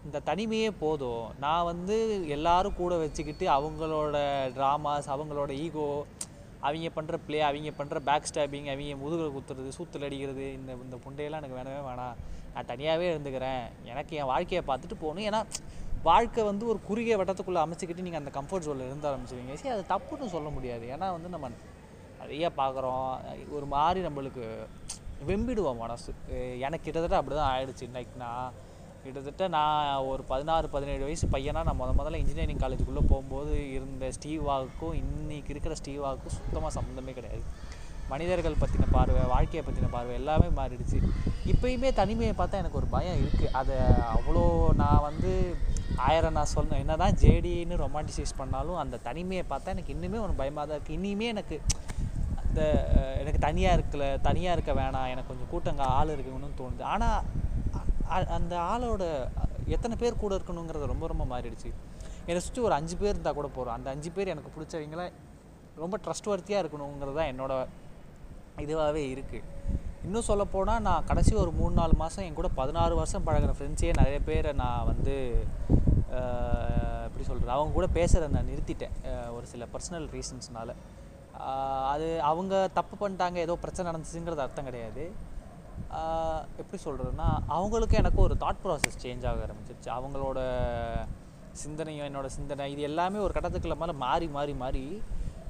இந்த 0.06 0.18
தனிமையே 0.28 0.68
போதும். 0.82 1.24
நான் 1.44 1.66
வந்து 1.70 1.96
எல்லாரும் 2.36 2.78
கூட 2.80 2.94
வச்சுக்கிட்டு 3.02 3.46
அவங்களோட 3.56 4.16
ட்ராமாஸ் 4.58 5.08
அவங்களோட 5.14 5.50
ஈகோ 5.64 5.88
அவங்க 6.66 6.88
பண்ணுற 6.96 7.16
பிளே 7.26 7.38
அவங்க 7.48 7.72
பண்ணுற 7.80 7.98
பேக் 8.08 8.28
ஸ்டாபிங் 8.30 8.68
அவங்க 8.72 8.94
முதுகில் 9.02 9.34
குத்துறது 9.34 9.70
சூத்தில் 9.76 10.06
அடிக்கிறது 10.08 10.46
இந்த 10.58 10.70
இந்த 10.84 10.96
புண்டையெல்லாம் 11.04 11.42
எனக்கு 11.42 11.58
வேணவே 11.58 11.80
வேணாம். 11.88 12.16
நான் 12.54 12.68
தனியாகவே 12.70 13.06
இருந்துக்கிறேன். 13.12 13.64
எனக்கு 13.92 14.12
என் 14.20 14.30
வாழ்க்கையை 14.32 14.62
பார்த்துட்டு 14.70 14.96
போகணும். 15.02 15.26
ஏன்னா 15.28 15.40
வாழ்க்கை 16.08 16.42
வந்து 16.50 16.64
ஒரு 16.72 16.78
குறுகிய 16.88 17.16
வட்டத்துக்குள்ளே 17.20 17.62
அமைச்சிக்கிட்டு 17.64 18.06
நீங்கள் 18.06 18.22
அந்த 18.22 18.32
கம்ஃபர்ட் 18.38 18.66
ஜோனில் 18.66 18.88
இருந்து 18.88 19.08
ஆரம்பிச்சிருவீங்க. 19.10 19.54
சரி 19.62 19.74
அது 19.76 19.84
தப்புன்னு 19.94 20.34
சொல்ல 20.36 20.48
முடியாது. 20.56 20.84
ஏன்னா 20.94 21.08
வந்து 21.16 21.30
நம்ம 21.34 21.50
நிறைய 22.22 22.46
பார்க்குறோம். 22.60 23.06
ஒரு 23.58 23.66
மாதிரி 23.74 24.00
நம்மளுக்கு 24.08 24.44
வெம்பிடுவோம் 25.30 25.80
மனசு. 25.84 26.10
எனக்கு 26.66 26.86
கிட்டத்தட்ட 26.86 27.20
அப்படி 27.20 27.36
தான் 27.40 27.52
ஆயிடுச்சு. 27.54 27.88
இன்னைக்கு 27.90 28.16
நான் 28.24 28.52
கிட்டத்தட்ட 29.04 29.44
நான் 29.54 30.06
ஒரு 30.10 30.22
பதினாறு 30.30 30.66
பதினேழு 30.72 31.02
வயசு 31.06 31.26
பையனாக 31.34 31.66
நான் 31.68 31.78
முத 31.78 31.92
முதல்ல 31.98 32.18
இன்ஜினியரிங் 32.22 32.62
காலேஜுக்குள்ளே 32.62 33.02
போகும்போது 33.12 33.52
இருந்த 33.76 34.10
ஸ்டீவாவுக்கும் 34.16 34.96
இன்றைக்கி 35.02 35.52
இருக்கிற 35.54 35.74
ஸ்டீவாவுக்கும் 35.80 36.34
சுத்தமாக 36.38 36.72
சம்மந்தமே 36.76 37.12
கிடையாது. 37.18 37.42
மனிதர்கள் 38.12 38.60
பற்றின 38.62 38.86
பார்வை 38.94 39.24
வாழ்க்கையை 39.32 39.62
பற்றின 39.66 39.90
பார்வை 39.96 40.14
எல்லாமே 40.20 40.48
மாறிடுச்சு. 40.60 40.98
இப்பயுமே 41.52 41.90
தனிமையை 42.00 42.34
பார்த்தா 42.40 42.60
எனக்கு 42.62 42.80
ஒரு 42.80 42.88
பயம் 42.96 43.18
இருக்குது 43.22 43.52
அதை 43.60 43.76
அவ்வளோ 44.16 44.44
நான் 44.82 45.04
வந்து 45.08 45.32
ஆயிரம் 46.08 46.36
நான் 46.38 46.54
சொன்னேன் 46.56 46.82
என்ன 46.84 46.96
தான் 47.02 47.18
ஜேடின்னு 47.22 47.82
ரொமான்டிசைஸ் 47.84 48.38
பண்ணாலும் 48.40 48.80
அந்த 48.84 49.00
தனிமையை 49.08 49.44
பார்த்தா 49.52 49.74
எனக்கு 49.76 49.94
இன்னுமே 49.96 50.20
ஒரு 50.26 50.34
பயமாக 50.40 50.64
தான் 50.66 50.78
இருக்குது 50.78 50.98
இனிமே 51.00 51.28
எனக்கு 51.34 51.58
அந்த 52.42 52.60
எனக்கு 53.20 53.40
தனியாக 53.48 53.76
இருக்கல 53.78 54.04
தனியாக 54.28 54.56
இருக்க 54.56 54.72
வேணாம். 54.80 55.10
எனக்கு 55.14 55.30
கொஞ்சம் 55.32 55.52
கூட்டங்க 55.52 55.84
ஆள் 55.98 56.14
இருக்குன்னு 56.14 56.58
தோணுது. 56.60 56.84
ஆனால் 56.94 57.20
அந்த 58.38 58.54
ஆளோட 58.72 59.04
எத்தனை 59.74 59.94
பேர் 60.02 60.22
கூட 60.22 60.32
இருக்கணுங்கிறது 60.38 60.92
ரொம்ப 60.92 61.06
ரொம்ப 61.12 61.24
மாறிடுச்சு. 61.32 61.70
என்னை 62.28 62.40
சுற்றி 62.46 62.60
ஒரு 62.68 62.74
அஞ்சு 62.78 62.94
பேர் 63.00 63.14
இருந்தால் 63.14 63.38
கூட 63.38 63.48
போகிறோம் 63.56 63.76
அந்த 63.78 63.88
அஞ்சு 63.94 64.10
பேர் 64.16 64.32
எனக்கு 64.34 64.50
பிடிச்சவங்கள 64.54 65.04
ரொம்ப 65.84 65.96
ட்ரஸ்ட் 66.04 66.30
வர்த்தியாக 66.32 66.62
இருக்கணுங்கிறது 66.62 67.18
தான் 67.20 67.30
என்னோடய 67.32 67.68
இதுவாகவே 68.64 69.02
இருக்குது 69.14 69.46
இன்னும் 70.06 70.26
சொல்லப்போனால் 70.28 70.82
நான் 70.88 71.06
கடைசி 71.08 71.32
ஒரு 71.42 71.50
மூணு 71.60 71.74
நாலு 71.80 71.94
மாதம் 72.02 72.24
என் 72.26 72.38
கூட 72.38 72.48
பதினாறு 72.60 72.94
வருஷம் 73.00 73.26
பழகிற 73.26 73.52
ஃப்ரெண்ட்ஸே 73.56 73.90
நிறைய 74.00 74.18
பேரை 74.28 74.52
நான் 74.62 74.86
வந்து 74.90 75.14
எப்படி 77.06 77.24
சொல்கிறது 77.28 77.56
அவங்க 77.56 77.72
கூட 77.78 77.88
பேசுகிறத 77.98 78.30
நான் 78.36 78.50
நிறுத்திட்டேன். 78.52 78.94
ஒரு 79.36 79.46
சில 79.52 79.66
பர்சனல் 79.74 80.06
ரீசன்ஸ்னால் 80.14 80.72
அது 81.92 82.08
அவங்க 82.30 82.54
தப்பு 82.78 82.94
பண்ணிட்டாங்க 83.02 83.38
ஏதோ 83.46 83.56
பிரச்சனை 83.64 83.86
நடந்துச்சுங்கிறது 83.90 84.44
அர்த்தம் 84.44 84.68
கிடையாது. 84.68 85.04
எப்படி 86.60 86.78
சொல்கிறதுனா 86.86 87.28
அவங்களுக்கு 87.56 87.96
எனக்கு 88.02 88.20
ஒரு 88.26 88.34
தாட் 88.42 88.62
ப்ராசஸ் 88.64 89.00
சேஞ்ச் 89.04 89.26
ஆக 89.30 89.46
ஆரம்பிச்சிருச்சு. 89.46 89.90
அவங்களோட 89.98 90.40
சிந்தனையும் 91.62 92.06
என்னோட 92.08 92.26
சிந்தனை 92.36 92.66
இது 92.74 92.82
எல்லாமே 92.90 93.18
ஒரு 93.26 93.34
கட்டத்துக்குள்ள 93.36 93.76
மேலே 93.82 93.94
மாறி 94.04 94.28
மாறி 94.36 94.54
மாறி 94.62 94.84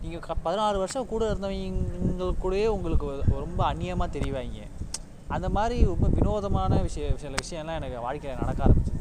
நீங்கள் 0.02 0.22
க 0.26 0.34
பதினாறு 0.46 0.76
வருஷம் 0.82 1.10
கூட 1.12 1.22
இருந்தவங்களுக்கு 1.30 2.42
கூடயே 2.44 2.68
உங்களுக்கு 2.76 3.08
ரொம்ப 3.44 3.60
அந்நியமாக 3.70 4.14
தெரிவாங்க 4.16 4.60
அந்த 5.36 5.48
மாதிரி 5.56 5.76
ரொம்ப 5.90 6.06
வினோதமான 6.16 6.78
விஷய 6.86 7.08
சில 7.24 7.34
விஷயம்லாம் 7.42 7.78
எனக்கு 7.80 7.98
வாழ்க்கையில் 8.06 8.40
நடக்க 8.42 8.60
ஆரம்பிச்சது. 8.66 8.96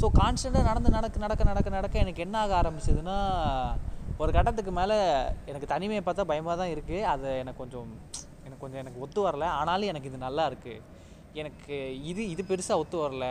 ஸோ 0.00 0.06
கான்ஸ்டண்ட்டாக 0.20 0.68
நடந்து 0.70 0.90
நடக்க 0.96 1.18
நடக்க 1.24 1.44
நடக்க 1.50 1.68
நடக்க 1.76 2.04
எனக்கு 2.04 2.24
என்ன 2.26 2.36
ஆக 2.44 2.54
ஆரம்பிச்சதுன்னா 2.60 3.18
ஒரு 4.22 4.30
கட்டத்துக்கு 4.36 4.72
மேலே 4.78 4.96
எனக்கு 5.50 5.66
தனிமையை 5.72 6.02
பார்த்தா 6.04 6.30
பயமாக 6.30 6.56
தான் 6.60 6.72
இருக்குது 6.74 7.08
அதை 7.14 7.32
எனக்கு 7.42 7.62
கொஞ்சம் 7.64 7.90
கொஞ்சம் 8.62 8.80
எனக்கு 8.82 9.02
ஒத்து 9.06 9.20
வரல. 9.26 9.46
ஆனாலும் 9.60 9.90
எனக்கு 9.92 10.10
இது 10.10 10.20
நல்லா 10.26 10.44
இருக்குது 10.50 10.96
எனக்கு 11.40 11.76
இது 12.10 12.22
இது 12.34 12.42
பெருசாக 12.50 12.82
ஒத்து 12.82 12.96
வரல. 13.04 13.26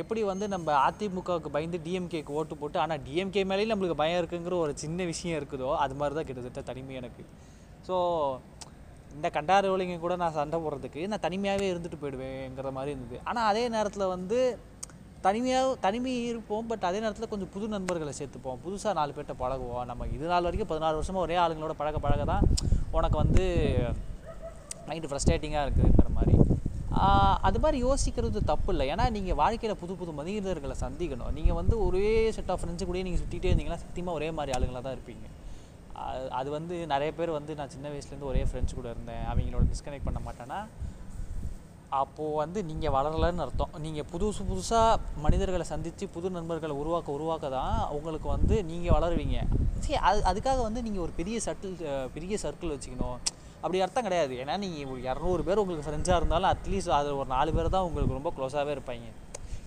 எப்படி 0.00 0.20
வந்து 0.30 0.46
நம்ம 0.54 0.68
அதிமுகவுக்கு 0.88 1.50
பயந்து 1.56 1.78
டிஎம்கேக்கு 1.86 2.36
ஓட்டு 2.40 2.54
போட்டு 2.60 2.78
ஆனால் 2.82 3.02
டிஎம்கே 3.06 3.42
மேலேயும் 3.50 3.72
நம்மளுக்கு 3.72 4.00
பயம் 4.02 4.20
இருக்குங்கிற 4.20 4.56
ஒரு 4.64 4.74
சின்ன 4.82 5.04
விஷயம் 5.12 5.38
இருக்குதோ 5.40 5.70
அது 5.84 5.94
மாதிரி 6.00 6.16
தான் 6.18 6.28
கிட்டத்தட்ட 6.28 6.62
தனிமை 6.70 6.96
எனக்கு. 7.02 7.24
ஸோ 7.88 7.96
இந்த 9.16 9.28
கண்டாரோலிங்க 9.36 9.94
கூட 10.02 10.14
நான் 10.22 10.36
சண்டை 10.40 10.58
போடுறதுக்கு 10.64 11.00
நான் 11.12 11.24
தனிமையாகவே 11.24 11.68
இருந்துட்டு 11.72 11.98
போயிடுவேங்கிற 12.02 12.70
மாதிரி 12.76 12.92
இருந்தது. 12.94 13.16
ஆனால் 13.30 13.48
அதே 13.52 13.64
நேரத்தில் 13.76 14.12
வந்து 14.16 14.38
தனிமையாக 15.24 15.72
தனிமை 15.86 16.12
இருப்போம் 16.28 16.68
பட் 16.70 16.84
அதே 16.88 16.98
நேரத்தில் 17.04 17.30
கொஞ்சம் 17.32 17.50
புது 17.54 17.66
நண்பர்களை 17.74 18.12
சேர்த்துப்போம். 18.18 18.60
புதுசாக 18.66 18.94
நாலு 18.98 19.12
பேர்கிட்ட 19.16 19.34
பழகுவோம். 19.42 19.84
நம்ம 19.90 20.06
இது 20.16 20.26
நாள் 20.32 20.46
வரைக்கும் 20.48 20.70
பதினாறு 20.70 20.98
வருஷமாக 21.00 21.26
ஒரே 21.26 21.36
ஆளுங்களோட 21.44 21.74
பழக 21.80 21.98
பழக 22.04 22.24
தான் 22.32 22.46
உனக்கு 22.98 23.16
வந்து 23.22 23.44
மைண்டு 24.90 25.08
ஃப்ரஸ்ட்ரேட்டிங்காக 25.08 25.70
இருக்குங்கிற 25.70 26.08
மாதிரி. 26.08 26.38
அது 27.42 27.58
மாதிரி 27.58 27.84
யோசிக்கிறது 27.84 28.44
தப்பு 28.44 28.72
இல்லை 28.72 28.88
ஏன்னா 28.88 29.10
நீங்கள் 29.10 29.34
வாழ்க்கையில் 29.34 29.78
புது 29.78 29.94
புது 29.94 30.12
மனிதர்களை 30.12 30.76
சந்திக்கணும். 30.80 31.32
நீங்கள் 31.32 31.54
வந்து 31.54 31.86
ஒரே 31.86 32.32
செட் 32.32 32.50
ஆஃப் 32.50 32.60
ஃப்ரெண்ட்ஸு 32.64 32.82
கூடயே 32.82 33.02
நீங்கள் 33.02 33.20
சுற்றிட்டே 33.20 33.52
இருந்தீங்கன்னா 33.54 33.74
சத்தியமாக 33.74 34.16
ஒரே 34.16 34.30
மாதிரி 34.30 34.58
ஆளுங்களாக 34.58 34.80
தான் 34.80 34.94
இருப்பீங்க. 34.94 35.26
அது- 35.94 36.28
அது 36.28 36.50
வந்து 36.50 36.86
நிறைய 36.86 37.12
பேர் 37.12 37.30
வந்து 37.30 37.54
நான் 37.54 37.70
சின்ன 37.70 37.88
வயசுலேருந்து 37.88 38.22
ஒரே 38.22 38.44
ஃப்ரெண்ட்ஸ் 38.44 38.74
கூட 38.74 38.90
இருந்தேன். 38.90 39.24
அவங்களோட 39.34 39.62
டிஸ்கனெக்ட் 39.62 40.00
பண்ண 40.04 40.20
மாட்டேன்னா 40.26 40.66
அப்போது 41.88 42.34
வந்து 42.34 42.64
நீங்கள் 42.64 42.92
வளரலைன்னு 42.92 43.36
அர்த்தம். 43.36 43.68
நீங்கள் 43.78 44.04
புதுசு 44.12 44.44
புதுசாக 44.50 44.96
மனிதர்களை 45.16 45.66
சந்தித்து 45.66 46.08
புது 46.08 46.30
நண்பர்களை 46.30 46.76
உருவாக்க 46.76 47.12
உருவாக்க 47.12 47.48
தான் 47.48 47.88
உங்களுக்கு 47.88 48.28
வந்து 48.28 48.64
நீங்கள் 48.64 48.98
வளருவீங்க. 48.98 49.44
சரி 49.78 49.94
அது 49.94 50.20
அதுக்காக 50.20 50.62
வந்து 50.62 50.82
நீங்கள் 50.82 51.02
ஒரு 51.02 51.12
பெரிய 51.16 51.40
சட்டில் 51.44 52.08
பெரிய 52.14 52.38
சர்க்கிள் 52.42 52.78
வச்சுக்கணும். 52.78 53.16
அப்படி 53.62 53.80
அர்த்தம் 53.84 54.06
கிடையாது. 54.08 54.34
ஏன்னா 54.42 54.54
நீங்கள் 54.64 54.92
ஒரு 54.92 55.02
இரநூறு 55.08 55.42
பேர் 55.48 55.62
உங்களுக்கு 55.62 55.86
ஃப்ரெண்ட்ஸாக 55.86 56.20
இருந்தாலும் 56.20 56.50
அட்லீஸ்ட் 56.52 56.94
அதில் 56.98 57.18
ஒரு 57.22 57.28
நாலு 57.36 57.50
பேர் 57.56 57.74
தான் 57.76 57.86
உங்களுக்கு 57.88 58.18
ரொம்ப 58.18 58.32
க்ளோஸாகவே 58.36 58.74
இருப்பாங்க. 58.76 59.10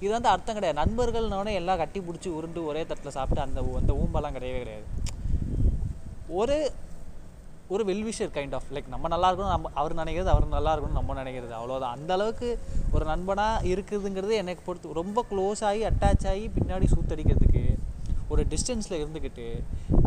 இது 0.04 0.12
வந்து 0.16 0.30
அர்த்தம் 0.36 0.58
கிடையாது. 0.58 0.80
நண்பர்கள்னோடனே 0.84 1.52
எல்லாம் 1.60 1.82
கட்டி 1.82 2.00
பிடிச்சி 2.08 2.30
உருண்டு 2.38 2.62
ஒரே 2.70 2.82
தட்டில் 2.92 3.16
சாப்பிட்டு 3.18 3.46
அந்த 3.48 3.62
அந்த 3.82 3.94
ஊம்பெல்லாம் 4.02 4.38
கிடையவே 4.38 4.62
கிடையாது. 4.64 4.88
ஒரு 6.42 6.58
ஒரு 7.74 7.84
வெல்விஷர் 7.90 8.32
கைண்ட் 8.36 8.56
ஆஃப் 8.58 8.72
லைக் 8.76 8.90
நம்ம 8.94 9.10
நல்லா 9.14 9.28
இருக்கணும் 9.30 9.54
நம்ம 9.56 9.70
அவர் 9.82 9.94
நினைக்கிறது 10.00 10.32
அவர் 10.34 10.46
நல்லா 10.56 10.72
இருக்கணும் 10.74 11.00
நம்ம 11.00 11.14
நினைக்கிறது. 11.20 11.54
அவ்வளோதான் 11.60 11.96
அந்த 11.98 12.12
அளவுக்கு 12.18 12.50
ஒரு 12.96 13.06
நண்பனாக 13.12 13.68
இருக்குதுங்கிறது 13.74 14.34
எனக்கு 14.42 14.66
பொறுத்து 14.66 14.98
ரொம்ப 15.02 15.26
க்ளோஸ் 15.32 15.64
ஆகி 15.70 15.82
அட்டாச் 15.92 16.28
ஆகி 16.32 16.46
பின்னாடி 16.58 16.88
சூத்தடிக்கிறதுக்கு 16.94 17.64
ஒரு 18.34 18.44
டிஸ்டன்ஸில் 18.52 19.00
இருந்துக்கிட்டு 19.02 19.48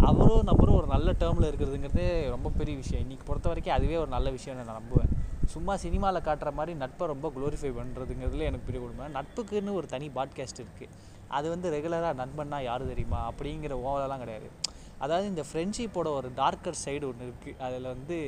அவரும் 0.08 0.46
நம்மளும் 0.48 0.78
ஒரு 0.78 0.88
நல்ல 0.94 1.12
டேர்மில் 1.20 1.48
இருக்கிறதுங்கிறது 1.48 2.04
ரொம்ப 2.34 2.48
பெரிய 2.60 2.76
விஷயம். 2.76 3.02
இன்றைக்கி 3.04 3.24
பொறுத்த 3.26 3.48
வரைக்கும் 3.50 3.74
அதுவே 3.76 3.96
ஒரு 3.96 4.10
நல்ல 4.14 4.30
விஷயம் 4.36 4.58
நான் 4.60 4.78
நம்புவேன். 4.80 5.10
சும்மா 5.54 5.76
சினிமாவில் 5.82 6.24
காட்டுற 6.28 6.50
மாதிரி 6.52 6.72
நட்பை 6.78 7.06
ரொம்ப 7.06 7.26
குளோரிஃபை 7.36 7.70
பண்ணுறதுங்கிறதுல 7.78 8.46
எனக்கு 8.48 8.66
பெரிய 8.68 8.80
கொடுமை 8.84 9.06
நட்புக்குன்னு 9.18 9.76
ஒரு 9.80 9.86
தனி 9.86 10.06
பாட்காஸ்ட் 10.16 10.62
இருக்குது 10.62 10.94
அது 11.28 11.46
வந்து 11.52 11.70
ரெகுலராக 11.76 12.14
நண்பன்னா 12.22 12.58
யார் 12.62 12.90
தெரியுமா? 12.92 13.20
அப்படிங்கிற 13.30 13.74
ஓவரெல்லாம் 13.86 14.22
கிடையாது. 14.24 14.48
அதாவது 14.98 15.26
இந்த 15.32 15.44
ஃப்ரெண்ட்ஷிப்போட 15.48 16.08
ஒரு 16.18 16.28
டார்க்கர் 16.42 16.82
சைடு 16.84 17.04
ஒன்று 17.10 17.28
இருக்குது 17.28 17.58
அதில் 17.58 17.88
வந்து 17.94 18.18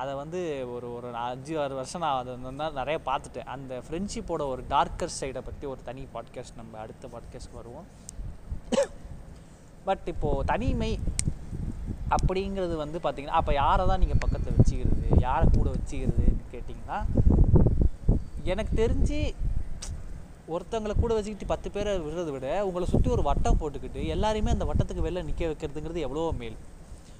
அதை 0.00 0.14
வந்து 0.22 0.40
ஒரு 0.74 0.86
ஒரு 0.96 1.08
அஞ்சு 1.16 1.54
ஆறு 1.62 1.74
வருஷம் 1.74 2.04
நான் 2.04 2.18
அதை 2.20 2.32
வந்து 2.36 2.78
நிறைய 2.80 2.98
பார்த்துட்டேன். 3.08 3.50
அந்த 3.56 3.82
ஃப்ரெண்ட்ஷிப்போட 3.88 4.42
ஒரு 4.52 4.64
டார்க்கர் 4.74 5.16
சைடை 5.20 5.42
பற்றி 5.48 5.66
ஒரு 5.66 5.82
தனி 5.90 6.04
பாட்காஸ்ட் 6.14 6.60
நம்ம 6.62 6.78
அடுத்த 6.78 7.08
பாட்காஸ்ட் 7.14 7.58
வருவோம். 7.60 7.88
பட் 9.88 10.06
இப்போது 10.12 10.46
தனிமை 10.52 10.92
அப்படிங்கிறது 12.16 12.74
வந்து 12.82 12.98
பார்த்தீங்கன்னா 13.04 13.38
அப்போ 13.40 13.52
யாரை 13.62 13.84
தான் 13.90 14.02
நீங்கள் 14.02 14.20
பக்கத்தில் 14.24 14.56
வச்சுக்கிறது? 14.58 15.06
யாரை 15.26 15.46
கூட 15.56 15.68
வச்சுக்கிறதுன்னு 15.76 16.44
கேட்டிங்கன்னா 16.54 16.98
எனக்கு 18.52 18.72
தெரிஞ்சு 18.82 19.18
ஒருத்தவங்களை 20.54 20.94
கூட 21.02 21.12
வச்சுக்கிட்டு 21.16 21.50
பத்து 21.52 21.68
பேரை 21.74 21.92
விடுறத 22.06 22.30
விட 22.34 22.46
உங்களை 22.68 22.86
சுற்றி 22.92 23.08
ஒரு 23.14 23.22
வட்டம் 23.28 23.58
போட்டுக்கிட்டு 23.60 24.00
எல்லாரையுமே 24.14 24.50
அந்த 24.54 24.64
வட்டத்துக்கு 24.70 25.04
வெளில 25.06 25.22
நிற்க 25.28 25.44
வைக்கிறதுங்கிறது 25.50 26.04
எவ்வளோ 26.06 26.24
மேல். 26.40 26.56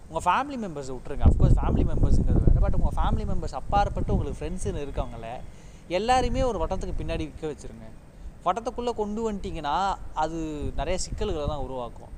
உங்கள் 0.09 0.25
ஃபேமிலி 0.27 0.57
மெம்பர்ஸ் 0.65 0.91
விட்டுருங்க. 0.95 1.27
அஃப்கோர்ஸ் 1.31 1.57
ஃபேமிலி 1.61 1.85
மெம்பர்ஸுங்கிறது 1.91 2.45
வேறு. 2.47 2.63
பட் 2.65 2.77
உங்கள் 2.79 2.97
ஃபேமிலி 2.99 3.25
மெம்பர்ஸ் 3.31 3.57
அப்பாற்பட்டு 3.61 4.13
உங்களுக்கு 4.15 4.39
ஃப்ரெண்ட்ஸுன்னு 4.41 4.83
இருக்கவங்கள 4.87 5.29
எல்லாருமே 5.99 6.43
ஒரு 6.51 6.59
வட்டத்துக்கு 6.63 6.99
பின்னாடி 7.01 7.25
விற்க 7.29 7.47
வச்சுருங்க. 7.53 7.89
வட்டத்துக்குள்ளே 8.47 8.93
கொண்டு 9.01 9.21
வந்துட்டிங்கன்னா 9.29 9.77
அது 10.25 10.39
நிறைய 10.81 10.97
சிக்கல்களை 11.07 11.47
தான் 11.53 11.65
உருவாக்கும். 11.67 12.13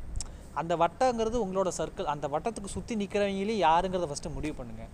அந்த 0.60 0.72
வட்டங்கிறது 0.82 1.36
உங்களோட 1.44 1.70
சர்க்கிள் 1.80 2.12
அந்த 2.14 2.26
வட்டத்துக்கு 2.34 2.74
சுற்றி 2.76 2.94
நிற்கிறவங்களே 3.02 3.56
யாருங்கிறத 3.66 4.08
ஃபஸ்ட்டு 4.10 4.34
முடிவு 4.36 4.54
பண்ணுங்கள் 4.60 4.92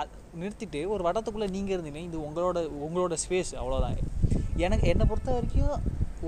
அது 0.00 0.12
நிறுத்திட்டு 0.42 0.80
ஒரு 0.94 1.02
வட்டத்துக்குள்ளே 1.06 1.48
நீங்கள் 1.56 1.74
இருந்தீங்கன்னா 1.76 2.06
இது 2.10 2.18
உங்களோட 2.28 2.58
உங்களோட 2.86 3.16
ஸ்பேஸ் 3.24 3.52
அவ்வளோதான் 3.60 3.98
எனக்கு 4.66 4.86
என்னை 4.92 5.04
பொறுத்த 5.10 5.30
வரைக்கும் 5.36 5.74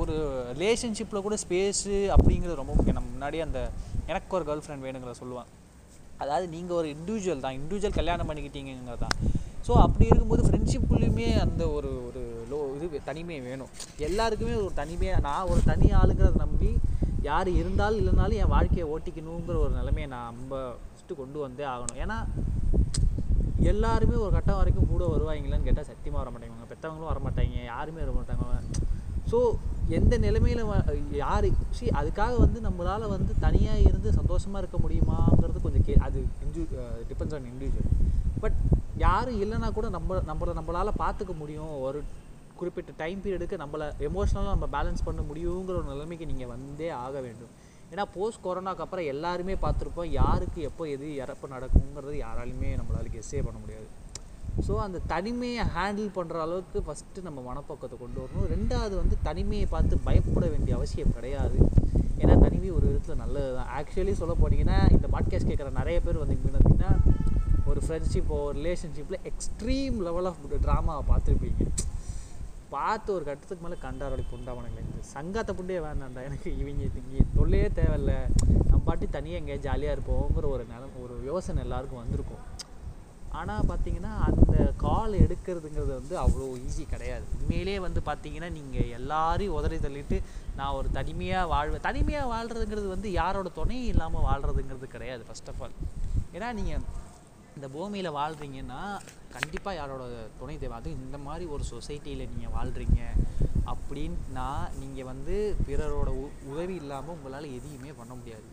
ஒரு 0.00 0.14
ரிலேஷன்ஷிப்பில் 0.58 1.24
கூட 1.26 1.36
ஸ்பேஸு 1.42 1.94
அப்படிங்கிறது 2.14 2.60
ரொம்ப 2.60 2.72
முக்கியம். 2.76 2.98
நம்ம 2.98 3.10
முன்னாடியே 3.14 3.42
அந்த 3.46 3.60
எனக்கு 4.10 4.36
ஒரு 4.38 4.44
கேர்ள் 4.48 4.62
ஃப்ரெண்ட் 4.64 4.84
வேணுங்கிறத 4.86 5.16
சொல்லுவேன். 5.20 5.48
அதாவது 6.22 6.46
நீங்கள் 6.54 6.76
ஒரு 6.80 6.88
இண்டிவிஜுவல் 6.96 7.42
தான். 7.44 7.56
இண்டிவிஜுவல் 7.60 7.96
கல்யாணம் 7.98 8.28
பண்ணிக்கிட்டீங்கிறது 8.30 9.00
தான். 9.04 9.16
ஸோ 9.66 9.72
அப்படி 9.84 10.04
இருக்கும்போது 10.10 10.42
ஃப்ரெண்ட்ஷிப்புலேயுமே 10.48 11.28
அந்த 11.44 11.62
ஒரு 11.76 11.90
ஒரு 12.08 12.22
லோ 12.50 12.58
இது 12.76 13.00
தனிமை 13.08 13.38
வேணும். 13.48 13.70
எல்லாருக்குமே 14.08 14.54
ஒரு 14.64 14.74
தனிமையாக 14.82 15.24
நான் 15.28 15.48
ஒரு 15.52 15.62
தனி 15.70 15.88
ஆளுங்கிறத 16.00 16.38
நம்பி 16.44 16.70
யார் 17.22 17.48
இருந்தாலும் 17.60 18.00
இல்லைனாலும் 18.02 18.40
என் 18.42 18.52
வாழ்க்கையை 18.54 18.86
ஓட்டிக்கணுங்கிற 18.94 19.56
ஒரு 19.64 19.72
நிலைமையை 19.78 20.08
நான் 20.14 20.36
ரொம்ப 20.40 20.56
ஃபஸ்ட்டு 20.88 21.18
கொண்டு 21.20 21.38
வந்தே 21.44 21.64
ஆகணும். 21.74 22.00
ஏன்னா 22.04 22.18
எல்லாருமே 23.72 24.16
ஒரு 24.24 24.32
கட்டம் 24.34 24.58
வரைக்கும் 24.60 24.90
கூட 24.92 25.04
வருவாங்களான்னு 25.12 25.68
கேட்டால் 25.68 25.88
சத்தியமாக 25.90 26.20
வர 26.22 26.30
மாட்டாங்க 26.34 26.68
பெற்றவங்களும் 26.72 27.10
வர 27.12 27.20
மாட்டாங்க 27.26 27.64
யாருமே 27.72 28.04
வர 28.04 28.12
மாட்டாங்க 28.18 28.84
ஸோ 29.30 29.38
எந்த 29.98 30.14
நிலைமையில் 30.24 30.62
யார் 31.22 31.46
சி 31.78 31.86
அதுக்காக 32.00 32.34
வந்து 32.44 32.58
நம்மளால் 32.66 33.12
வந்து 33.14 33.32
தனியாக 33.44 33.84
இருந்து 33.88 34.08
சந்தோஷமாக 34.18 34.62
இருக்க 34.62 34.78
முடியுமாங்கிறது 34.84 35.64
கொஞ்சம் 35.64 35.84
கே 35.88 35.96
அது 36.06 36.20
இன்ஜு 36.44 36.62
டிபெண்ட்ஸ் 37.08 37.36
ஆன் 37.38 37.48
இண்டிவிஜுவல் 37.52 37.92
பட் 38.44 38.56
யாரும் 39.04 39.40
இல்லைன்னா 39.44 39.68
கூட 39.78 39.88
நம்ம 39.96 40.20
நம்மளை 40.30 40.52
நம்மளால் 40.58 41.00
பார்த்துக்க 41.02 41.32
முடியும். 41.42 41.72
ஒரு 41.86 41.98
குறிப்பிட்ட 42.60 42.92
டைம் 43.02 43.22
பீரியடுக்கு 43.24 43.56
நம்மளை 43.62 43.86
எமோஷ்னலாக 44.08 44.54
நம்ம 44.54 44.68
பேலன்ஸ் 44.76 45.06
பண்ண 45.06 45.22
முடியுங்கிற 45.30 45.76
ஒரு 45.80 45.88
நிலைமைக்கு 45.92 46.30
நீங்கள் 46.32 46.50
வந்தே 46.54 46.88
ஆக 47.04 47.14
வேண்டும். 47.26 47.52
ஏன்னா 47.92 48.04
போஸ்ட் 48.14 48.44
கொரோனாக்கு 48.44 48.84
அப்புறம் 48.84 49.10
எல்லாருமே 49.12 49.54
பார்த்துருப்போம் 49.64 50.10
யாருக்கு 50.20 50.60
எப்போ 50.70 50.84
எது 50.94 51.08
இறப்பு 51.22 51.48
நடக்குங்கிறது 51.54 52.14
யாராலையுமே 52.24 52.70
நம்மளால 52.80 53.12
கெஸ்ஸே 53.16 53.42
பண்ண 53.48 53.58
முடியாது. 53.64 53.88
ஸோ 54.66 54.74
அந்த 54.86 54.98
தனிமையை 55.12 55.62
ஹேண்டில் 55.74 56.10
பண்ணுற 56.18 56.36
அளவுக்கு 56.44 56.78
ஃபஸ்ட்டு 56.86 57.24
நம்ம 57.26 57.40
மனப்பக்கத்தை 57.48 57.96
கொண்டு 58.02 58.18
வரணும். 58.22 58.46
ரெண்டாவது 58.54 58.94
வந்து 59.02 59.16
தனிமையை 59.28 59.66
பார்த்து 59.74 59.96
பயப்பட 60.06 60.46
வேண்டிய 60.54 60.74
அவசியம் 60.78 61.14
கிடையாது. 61.16 61.58
ஏன்னா 62.22 62.34
தனிமை 62.44 62.68
ஒரு 62.76 62.86
விதத்தில் 62.90 63.20
நல்லது 63.22 63.50
தான் 63.58 63.70
ஆக்சுவலி 63.78 64.14
சொல்ல 64.20 64.34
போனீங்கன்னா 64.42 64.78
இந்த 64.96 65.06
பாட்காஸ்ட் 65.14 65.50
கேட்குற 65.50 65.72
நிறைய 65.80 65.98
பேர் 66.06 66.22
வந்து 66.22 66.36
பார்த்தீங்கன்னா 66.44 66.92
ஒரு 67.70 67.80
ஃப்ரெண்ட்ஷிப்போ 67.84 68.38
ரிலேஷன்ஷிப்பில் 68.58 69.24
எக்ஸ்ட்ரீம் 69.30 69.98
லெவல் 70.06 70.28
ஆஃப் 70.30 70.40
ட்ராமாவை 70.66 71.04
பார்த்துருப்பீங்க. 71.12 71.62
பார்த்து 72.74 73.08
ஒரு 73.16 73.24
கட்டத்துக்கு 73.28 73.64
மேலே 73.64 73.76
கண்டாரோடி 73.84 74.24
புண்டாவனங்களே 74.30 74.84
இந்த 74.86 75.02
சங்காத்த 75.14 75.50
புண்டே 75.58 75.76
வேணாண்டா 75.84 76.22
எனக்கு 76.28 76.48
இவங்க 76.60 76.82
இங்கே 77.02 77.24
தொல்லையே 77.36 77.68
தேவையில்ல. 77.78 78.12
நம்ம 78.68 78.80
பாட்டி 78.88 79.06
தனியாக 79.16 79.40
எங்கேயா 79.40 79.60
ஜாலியாக 79.66 79.96
இருப்போங்கிற 79.96 80.48
ஒரு 80.54 80.64
நிலம் 80.72 80.96
ஒரு 81.04 81.14
யோசனை 81.30 81.60
எல்லாருக்கும் 81.66 82.02
வந்திருக்கும். 82.02 82.42
ஆனால் 83.38 83.66
பார்த்தீங்கன்னா 83.70 84.12
அந்த 84.28 84.56
கால் 84.84 85.14
எடுக்கிறதுங்கிறது 85.24 85.92
வந்து 86.00 86.14
அவ்வளோ 86.24 86.46
ஈஸி 86.66 86.84
கிடையாது. 86.92 87.24
உண்மையிலே 87.38 87.78
வந்து 87.86 88.00
பார்த்தீங்கன்னா 88.08 88.50
நீங்கள் 88.58 88.92
எல்லாரையும் 88.98 89.56
உதறி 89.58 89.78
தள்ளிட்டு 89.86 90.18
நான் 90.58 90.76
ஒரு 90.80 90.90
தனிமையாக 90.98 91.50
வாழ்வேன் 91.54 91.86
தனிமையாக 91.88 92.30
வாழ்கிறதுங்கிறது 92.34 92.88
வந்து 92.96 93.10
யாரோட 93.20 93.48
துணையும் 93.58 93.90
இல்லாமல் 93.94 94.26
வாழ்கிறதுங்கிறது 94.28 94.88
கிடையாது 94.94 95.24
ஃபர்ஸ்ட் 95.28 95.50
ஆஃப் 95.52 95.62
ஆல் 95.66 95.76
ஏன்னா 96.36 96.48
நீங்கள் 96.60 96.84
இந்த 97.56 97.66
பூமியில் 97.74 98.08
வாழ்கிறீங்கன்னா 98.16 98.80
கண்டிப்பாக 99.34 99.74
யாரோட 99.78 100.04
துணை 100.40 100.54
தேவை? 100.62 100.74
அதுவும் 100.78 101.04
இந்த 101.04 101.18
மாதிரி 101.26 101.44
ஒரு 101.54 101.64
சொசைட்டியில் 101.70 102.30
நீங்கள் 102.32 102.52
வாழ்கிறீங்க 102.56 103.00
அப்படின்னா 103.72 104.48
நீங்கள் 104.80 105.08
வந்து 105.10 105.34
பிறரோட 105.68 106.10
உ 106.22 106.24
உதவி 106.52 106.74
இல்லாமல் 106.82 107.14
உங்களால் 107.16 107.46
எதையுமே 107.58 107.92
பண்ண 108.00 108.12
முடியாது. 108.18 108.48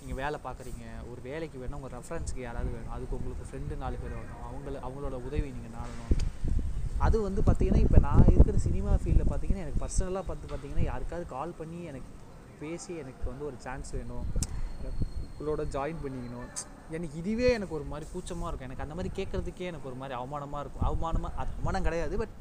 நீங்கள் 0.00 0.18
வேலை 0.22 0.38
பார்க்குறீங்க 0.46 0.84
ஒரு 1.10 1.20
வேலைக்கு 1.28 1.60
வேணும் 1.62 1.78
உங்கள் 1.80 1.94
ரெஃபரன்ஸுக்கு 1.96 2.42
யாராவது 2.46 2.72
வேணும். 2.76 2.92
அதுக்கு 2.96 3.16
உங்களுக்கு 3.18 3.46
ஃப்ரெண்டு 3.50 3.78
நாலு 3.84 4.00
பேர் 4.02 4.16
வேணும் 4.20 4.42
அவங்கள 4.48 4.74
அவங்களோட 4.88 5.18
உதவி 5.28 5.48
நீங்கள் 5.58 5.76
நாடணும் 5.78 6.12
அது 7.06 7.16
வந்து 7.28 7.40
பார்த்திங்கன்னா 7.48 7.84
இப்போ 7.86 8.00
நான் 8.08 8.26
இருக்கிற 8.34 8.56
சினிமா 8.66 8.94
ஃபீல்டில் 9.02 9.30
பார்த்தீங்கன்னா 9.30 9.64
எனக்கு 9.66 9.82
பர்சனலாக 9.84 10.24
பார்த்து 10.30 10.52
பார்த்தீங்கன்னா 10.52 10.84
யாருக்காவது 10.90 11.26
கால் 11.36 11.56
பண்ணி 11.60 11.80
எனக்கு 11.92 12.10
பேசி 12.64 12.92
எனக்கு 13.04 13.24
வந்து 13.30 13.46
ஒரு 13.50 13.56
சான்ஸ் 13.68 13.92
வேணும். 13.98 14.26
உங்களோட 15.30 15.62
ஜாயின் 15.76 16.02
பண்ணிக்கணும். 16.04 16.50
எனக்கு 16.96 17.16
இதுவே 17.22 17.48
எனக்கு 17.56 17.76
ஒரு 17.78 17.86
மாதிரி 17.90 18.06
கூச்சமாக 18.12 18.48
இருக்கும். 18.48 18.68
எனக்கு 18.68 18.84
அந்த 18.84 18.94
மாதிரி 18.98 19.10
கேட்குறதுக்கே 19.18 19.66
எனக்கு 19.72 19.88
ஒரு 19.90 19.98
மாதிரி 20.00 20.14
அவமானமாக 20.20 20.62
இருக்கும். 20.64 20.84
அவமானமாக 20.88 21.32
அது 21.42 21.52
அவமானம் 21.56 21.86
கிடையாது 21.88 22.14
பட் 22.22 22.34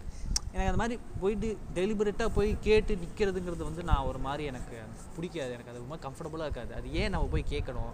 எனக்கு 0.53 0.69
அந்த 0.71 0.81
மாதிரி 0.83 0.95
போயிட்டு 1.21 1.49
டெலிபரேட்டாக 1.77 2.29
போய் 2.37 2.51
கேட்டு 2.67 2.93
நிற்கிறதுங்கிறது 3.03 3.63
வந்து 3.69 3.83
நான் 3.91 4.07
ஒரு 4.11 4.21
மாதிரி 4.27 4.45
எனக்கு 4.51 4.77
பிடிக்காது. 5.17 5.51
எனக்கு 5.57 5.73
அது 5.73 5.83
ரொம்ப 5.85 5.99
கம்ஃபர்டபுளாக 6.07 6.47
இருக்காது. 6.49 6.73
அது 6.79 6.87
ஏன் 7.01 7.13
நம்ம 7.15 7.29
போய் 7.35 7.51
கேட்கணும்? 7.53 7.93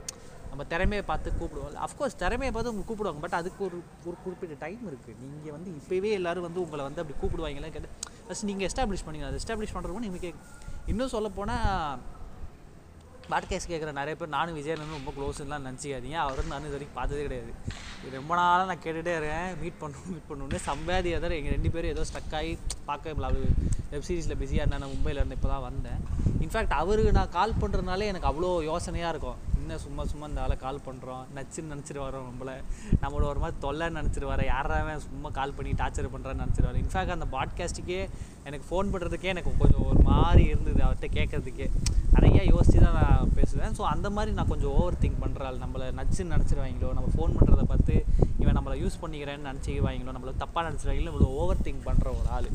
நம்ம 0.49 0.65
திறமையை 0.71 1.03
பார்த்து 1.09 1.29
கூப்பிடுவோம் 1.39 1.79
அஃப்கோர்ஸ் 1.85 2.19
திறமையை 2.21 2.51
பார்த்து 2.55 2.71
உங்க 2.73 2.83
கூப்பிடுவாங்க 2.89 3.21
பட் 3.23 3.37
அதுக்கு 3.39 3.61
ஒரு 3.67 3.77
ஒரு 4.07 4.17
குறிப்பிட்ட 4.25 4.55
டைம் 4.65 4.83
இருக்குது 4.91 5.17
நீங்கள் 5.23 5.53
வந்து 5.55 5.69
இப்போவே 5.79 6.11
எல்லோரும் 6.19 6.45
வந்து 6.47 6.61
உங்களை 6.65 6.83
வந்து 6.87 7.01
அப்படி 7.03 7.17
கூப்பிடுவாங்களே 7.21 7.71
கேட்டு 7.75 7.89
ஃபஸ்ட் 8.27 8.47
நீங்கள் 8.49 8.67
எஸ்டாப்ளிஷ் 8.69 9.05
பண்ணிங்க. 9.07 9.27
அது 9.31 9.39
எஸ்டாப்ளிஷ் 9.41 9.75
பண்ணுறப்போ 9.75 10.03
நீங்கள் 10.07 10.23
கேட்க 10.25 10.39
இன்னும் 10.91 11.11
சொல்லப்போனால் 11.15 11.99
பாட்காஸ்ட் 13.31 13.69
கேட்குற 13.71 13.91
நிறைய 13.99 14.15
பேர் 14.19 14.33
நானும் 14.35 14.57
விஜயன் 14.57 14.95
ரொம்ப 14.97 15.11
க்ளோஸ்லாம் 15.17 15.65
நினச்சிக்காதீங்க. 15.67 16.17
அவரும் 16.25 16.51
நானும் 16.53 16.67
இது 16.69 16.75
வரைக்கும் 16.77 16.99
பார்த்ததே 16.99 17.23
கிடையாது. 17.27 17.51
இது 18.05 18.13
ரொம்ப 18.19 18.35
நாளாக 18.39 18.67
நான் 18.71 18.83
கேட்டுகிட்டே 18.85 19.15
இருக்கேன். 19.19 19.49
மீட் 19.61 19.79
பண்ணணும் 19.81 20.11
மீட் 20.13 20.27
பண்ணணுன்னு 20.29 20.59
சம்பாதி 20.67 21.11
அதர் 21.17 21.37
எங்கள் 21.37 21.55
ரெண்டு 21.55 21.71
பேரும் 21.75 21.93
ஏதோ 21.95 22.05
ஸ்டக் 22.11 22.35
ஆகி 22.39 22.51
பார்க்க 22.89 23.15
அவர் 23.29 23.39
வெப் 23.91 24.05
சீரிஸில் 24.07 24.39
பிஸியாக 24.41 24.63
இருந்தேன் 24.63 24.83
நான் 24.83 24.93
மும்பையில் 24.93 25.19
இருந்து 25.21 25.37
இப்போ 25.39 25.49
தான் 25.53 25.65
வந்தேன் 25.69 25.99
இன்ஃபேக்ட் 26.43 26.77
அவருக்கு 26.81 27.11
நான் 27.17 27.35
கால் 27.39 27.59
பண்ணுறதுனாலே 27.61 28.07
எனக்கு 28.11 28.29
அவ்வளோ 28.31 28.49
யோசனையாக 28.71 29.13
இருக்கும். 29.13 29.39
இன்னும் 29.59 29.81
சும்மா 29.85 30.03
சும்மா 30.09 30.25
இந்த 30.29 30.41
ஆளை 30.45 30.55
கால் 30.63 30.79
பண்ணுறோம் 30.87 31.23
நச்சுன்னு 31.35 31.71
நினச்சிட்டு 31.73 32.01
வரோம் 32.05 32.27
நம்மளை. 32.29 32.55
நம்மளோட 33.03 33.27
ஒரு 33.33 33.39
மாதிரி 33.43 33.57
தொல்லைன்னு 33.65 33.99
நினச்சிட்டு 34.01 34.31
வரேன் 34.33 34.49
யாராவது 34.53 35.05
சும்மா 35.07 35.29
கால் 35.39 35.55
பண்ணி 35.59 35.71
டார்ச்சர் 35.81 36.13
பண்ணுறான்னு 36.15 36.43
நினச்சிட்டு 36.43 36.69
வரேன் 36.69 36.83
இன்ஃபேக்ட் 36.85 37.15
அந்த 37.17 37.27
பாட்காஸ்ட்டுக்கே 37.35 38.01
எனக்கு 38.47 38.67
ஃபோன் 38.69 38.91
பண்ணுறதுக்கே 38.93 39.31
எனக்கு 39.35 39.53
கொஞ்சம் 39.63 39.85
ஒரு 39.91 40.01
மாதிரி 40.11 40.43
இருந்தது 40.53 40.81
அவர்கிட்ட 40.87 41.09
கேட்குறதுக்கே. 41.17 41.69
நிறையா 42.15 42.41
யோசித்து 42.53 42.79
தான் 42.85 42.97
நான் 42.99 43.31
பேசுவேன். 43.37 43.73
ஸோ 43.77 43.83
அந்த 43.93 44.07
மாதிரி 44.15 44.31
நான் 44.39 44.51
கொஞ்சம் 44.51 44.73
ஓவர் 44.79 44.99
திங்க் 45.03 45.21
பண்ணுறாள் 45.23 45.57
நம்மளை 45.63 45.87
நச்சுன்னு 45.99 46.33
நினச்சிருவாங்களோ 46.35 46.89
நம்ம 46.97 47.09
ஃபோன் 47.15 47.35
பண்ணுறத 47.37 47.63
பார்த்து 47.71 47.95
இவன் 48.43 48.57
நம்மளை 48.57 48.75
யூஸ் 48.83 48.99
பண்ணிக்கிறேன்னு 49.03 49.47
நினச்சிக்குவாங்களோ 49.49 50.13
நம்மளை 50.17 50.33
தப்பாக 50.43 50.63
நினச்சிருவாங்களோ 50.67 51.11
இவ்வளோ 51.13 51.29
ஓவர் 51.41 51.63
திங்க் 51.67 51.85
பண்ணுற 51.87 52.07
ஒரு 52.19 52.29
ஆள். 52.37 52.49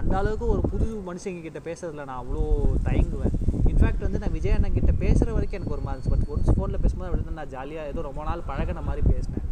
அந்த 0.00 0.12
அளவுக்கு 0.20 0.46
ஒரு 0.54 0.62
புது 0.72 0.86
மனுஷங்க 1.08 1.42
கிட்ட 1.46 1.60
பேசுறதுல 1.68 2.06
நான் 2.10 2.20
அவ்வளோ 2.22 2.44
தயங்குவேன். 2.88 3.34
இன்ஃபேக்ட் 3.70 4.04
வந்து 4.06 4.20
நான் 4.22 4.34
விஜய் 4.36 4.56
அண்ணன் 4.56 4.76
கிட்ட 4.78 4.92
பேசுகிற 5.04 5.30
வரைக்கும் 5.36 5.58
எனக்கு 5.60 5.76
ஒரு 5.76 5.84
மாதிரி 5.88 6.10
பட் 6.12 6.26
ஒரு 6.34 6.42
ஃபோனில் 6.56 6.82
பேசும்போது 6.84 7.08
அப்படி 7.10 7.38
நான் 7.40 7.52
ஜாலியாக 7.54 7.92
ஏதோ 7.92 8.02
ரொம்ப 8.08 8.24
நாள் 8.30 8.48
பழகின 8.50 8.82
மாதிரி 8.88 9.02
பேசினேன். 9.12 9.46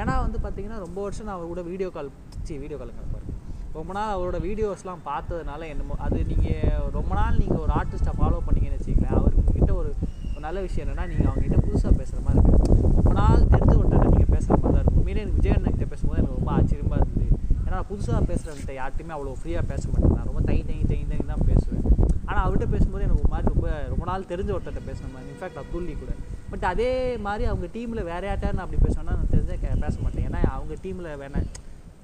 ஏன்னா 0.00 0.14
வந்து 0.24 0.38
பார்த்தீங்கன்னா 0.44 0.78
ரொம்ப 0.86 0.98
வருஷம் 1.06 1.26
நான் 1.28 1.36
அவர் 1.38 1.52
கூட 1.52 1.62
வீடியோ 1.72 1.88
கால் 1.96 2.10
சி 2.46 2.54
வீடியோ 2.62 2.78
கால் 2.80 2.92
பாருங்க. 3.14 3.32
ரொம்ப 3.78 3.92
நாள் 3.96 4.12
அவரோட 4.16 4.38
வீடியோஸ்லாம் 4.48 5.04
பார்த்ததுனால 5.10 5.68
என்னமோ 5.72 5.94
அது 6.06 6.18
நீங்கள் 6.32 6.90
ரொம்ப 6.96 7.12
நாள் 7.20 7.38
நீங்கள் 7.42 7.62
ஒரு 7.64 7.72
ஆர்டிஸ்ட்டை 7.78 8.14
ஃபாலோ 8.18 8.40
பண்ணி 8.48 8.53
வச்சுக்கங்களேன். 8.84 9.16
அவர்கிட்ட 9.18 9.72
ஒரு 9.74 9.90
ஒரு 10.30 10.40
நல்ல 10.40 10.60
விஷயம் 10.60 10.88
என்னென்னா 10.88 11.06
நீங்கள் 11.06 11.30
அவங்ககிட்ட 11.30 11.58
புதுசாக 11.66 11.92
பேசுகிற 11.98 12.20
மாதிரி 12.24 12.40
இருக்குது 12.40 12.82
ரொம்ப 12.94 13.12
நாள் 13.12 13.44
தெரிஞ்சு 13.54 13.76
விட்டு 13.80 13.98
நீங்கள் 14.06 14.30
பேசுகிற 14.30 14.56
மாதிரி 14.56 14.72
தான் 14.72 14.82
இருக்கும். 14.82 14.96
உண்மையிலே 14.96 15.20
எனக்கு 15.20 15.40
விஜய் 15.40 15.52
அண்ணன் 15.52 15.90
பேசும்போது 15.90 16.18
எனக்கு 16.18 16.36
ரொம்ப 16.36 16.50
ஆச்சரியமாக 16.52 17.00
இருந்தது. 17.00 17.26
ஏன்னா 17.66 17.78
புதுசாக 17.90 18.20
பேசுகிறவன்ட்ட 18.30 18.72
யார்ட்டையுமே 18.80 19.14
அவ்வளோ 19.16 19.34
ஃப்ரீயாக 19.40 19.62
பேச 19.66 19.88
மாட்டேன். 19.88 20.16
நான் 20.16 20.26
ரொம்ப 20.26 20.40
தை 20.40 20.64
தை 20.64 20.84
தை 20.88 21.04
தை 21.08 21.18
தான் 21.26 21.44
பேசுவேன். 21.46 21.84
ஆனால் 22.24 22.44
அவர்கிட்ட 22.44 22.70
பேசும்போது 22.70 23.04
எனக்கு 23.04 23.22
ஒரு 23.22 23.28
மாதிரி 23.28 23.54
ரொம்ப 23.54 23.86
ரொம்ப 23.88 24.04
நாள் 24.04 24.22
தெரிஞ்ச 24.22 24.50
ஒருத்தர்கிட்ட 24.50 24.90
பேசுன 24.90 25.12
மாதிரி 25.12 25.30
இன்ஃபேக்ட் 25.30 25.60
அப்துல்லி 25.62 25.98
கூட. 25.98 26.12
பட் 26.50 26.64
அதே 26.64 26.90
மாதிரி 27.16 27.44
அவங்க 27.44 27.66
டீமில் 27.72 28.04
வேற 28.04 28.22
யார்ட்டார் 28.28 28.52
நான் 28.52 28.66
அப்படி 28.66 28.82
பேசுவேன்னா 28.86 29.14
நான் 29.18 29.32
தெரிஞ்ச 29.32 29.52
கே- 29.60 29.80
பேச 29.80 29.96
மாட்டேன். 30.02 30.26
ஏன்னா 30.28 30.40
அவங்க 30.50 30.74
டீமில் 30.82 31.18
வேணாம் 31.22 31.48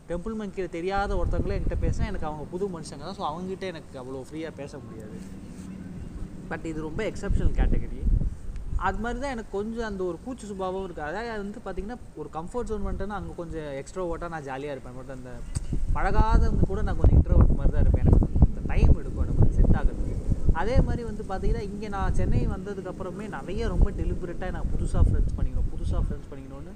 டெம்பிள் 0.09 0.39
மங்கிற 0.39 0.69
தெரியாத 0.69 1.15
ஒருத்தவங்களே 1.15 1.57
என்கிட்ட 1.59 1.79
பேசினா 1.81 2.07
எனக்கு 2.07 2.27
அவங்க 2.27 2.45
புது 2.51 2.67
மனுஷங்க 2.69 3.05
தான். 3.09 3.19
ஸோ 3.19 3.25
அவங்ககிட்ட 3.31 3.67
எனக்கு 3.67 3.99
அவ்வளோ 4.01 4.25
ஃப்ரீயாக 4.29 4.51
பேச 4.55 4.79
முடியாது. 4.79 5.17
பட் 6.51 6.67
இது 6.73 6.79
ரொம்ப 6.89 7.03
எக்ஸப்ஷனல் 7.11 7.55
கேட்டகரி 7.61 7.99
அது 8.87 8.99
மாதிரி 9.05 9.19
தான் 9.23 9.35
எனக்கு 9.35 9.53
கொஞ்சம் 9.57 9.87
அந்த 9.89 10.03
ஒரு 10.11 10.19
கூச்சு 10.25 10.45
சுபாவம் 10.51 10.85
இருக்குது 10.87 11.07
அதாவது 11.09 11.41
வந்து 11.43 11.61
பார்த்திங்கன்னா 11.65 11.99
ஒரு 12.21 12.29
கம்ஃபர்ட் 12.37 12.69
ஜோன் 12.71 12.85
பண்ணிட்டேன்னா 12.85 13.17
அங்கே 13.21 13.33
கொஞ்சம் 13.41 13.67
எக்ஸ்ட்ரா 13.81 14.05
ஓட்டாக 14.11 14.31
நான் 14.35 14.47
ஜாலியாக 14.47 14.75
இருப்பேன். 14.77 14.97
பட் 14.99 15.13
அந்த 15.17 15.31
பழகாதவங்க 15.97 16.67
கூட 16.71 16.83
நான் 16.87 16.99
கொஞ்சம் 17.01 17.19
இன்ட்ரோவர்ட் 17.19 17.59
மாதிரி 17.59 17.73
தான் 17.75 17.85
இருப்பேன். 17.87 18.05
எனக்கு 18.05 18.47
அந்த 18.47 18.63
டைம் 18.71 18.95
எடுக்கும். 19.01 19.27
எனக்கு 19.27 19.57
செட் 19.59 19.77
ஆகிறதுக்கு. 19.81 20.15
அதே 20.61 20.77
மாதிரி 20.87 21.03
வந்து 21.11 21.25
பார்த்தீங்கன்னா 21.31 21.65
இங்கே 21.71 21.91
நான் 21.97 22.17
சென்னை 22.21 22.41
வந்ததுக்கப்புறமே 22.55 23.27
நிறைய 23.37 23.69
ரொம்ப 23.75 23.91
டெலிபரேட்டாக 24.01 24.51
நான் 24.57 24.71
புதுசாக 24.73 25.03
ஃப்ரெண்ட்ஸ் 25.09 25.37
பண்ணிக்கணும். 25.39 25.69
புதுசாக 25.75 26.03
ஃப்ரெண்ட்ஸ் 26.07 26.31
பண்ணிக்கணும்னு 26.33 26.75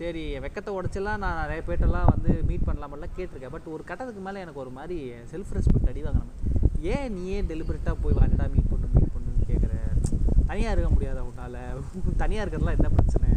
சரி 0.00 0.24
வெக்கத்தை 0.44 0.70
உடச்செல்லாம் 0.78 1.20
நான் 1.24 1.40
நிறைய 1.42 1.60
பேர்ட்டெல்லாம் 1.66 2.08
வந்து 2.14 2.30
மீட் 2.48 2.66
பண்ணலாமெல்லாம் 2.68 3.14
கேட்டிருக்கேன். 3.18 3.54
பட் 3.56 3.68
ஒரு 3.74 3.82
கட்டத்துக்கு 3.90 4.22
மேலே 4.28 4.40
எனக்கு 4.44 4.62
ஒரு 4.64 4.72
மாதிரி 4.78 4.98
செல்ஃப் 5.34 5.52
ரெஸ்பெக்ட் 5.58 5.90
அடி 5.92 6.02
வாங்கினேன் 6.06 6.40
ஏன் 6.94 7.12
நீயே 7.18 7.38
டெலிபரேட்டாக 7.52 7.96
போய் 8.04 8.18
வாண்டா 8.20 8.46
மீட் 8.54 8.70
பண்ணு 8.72 8.83
தனியாக 10.48 10.74
இருக்க 10.74 10.90
முடியாத 10.94 11.18
அவனால் 11.24 11.58
தனியாக 12.22 12.42
இருக்கிறதுலாம் 12.44 12.78
என்ன 12.78 12.90
பிரச்சனை? 12.96 13.28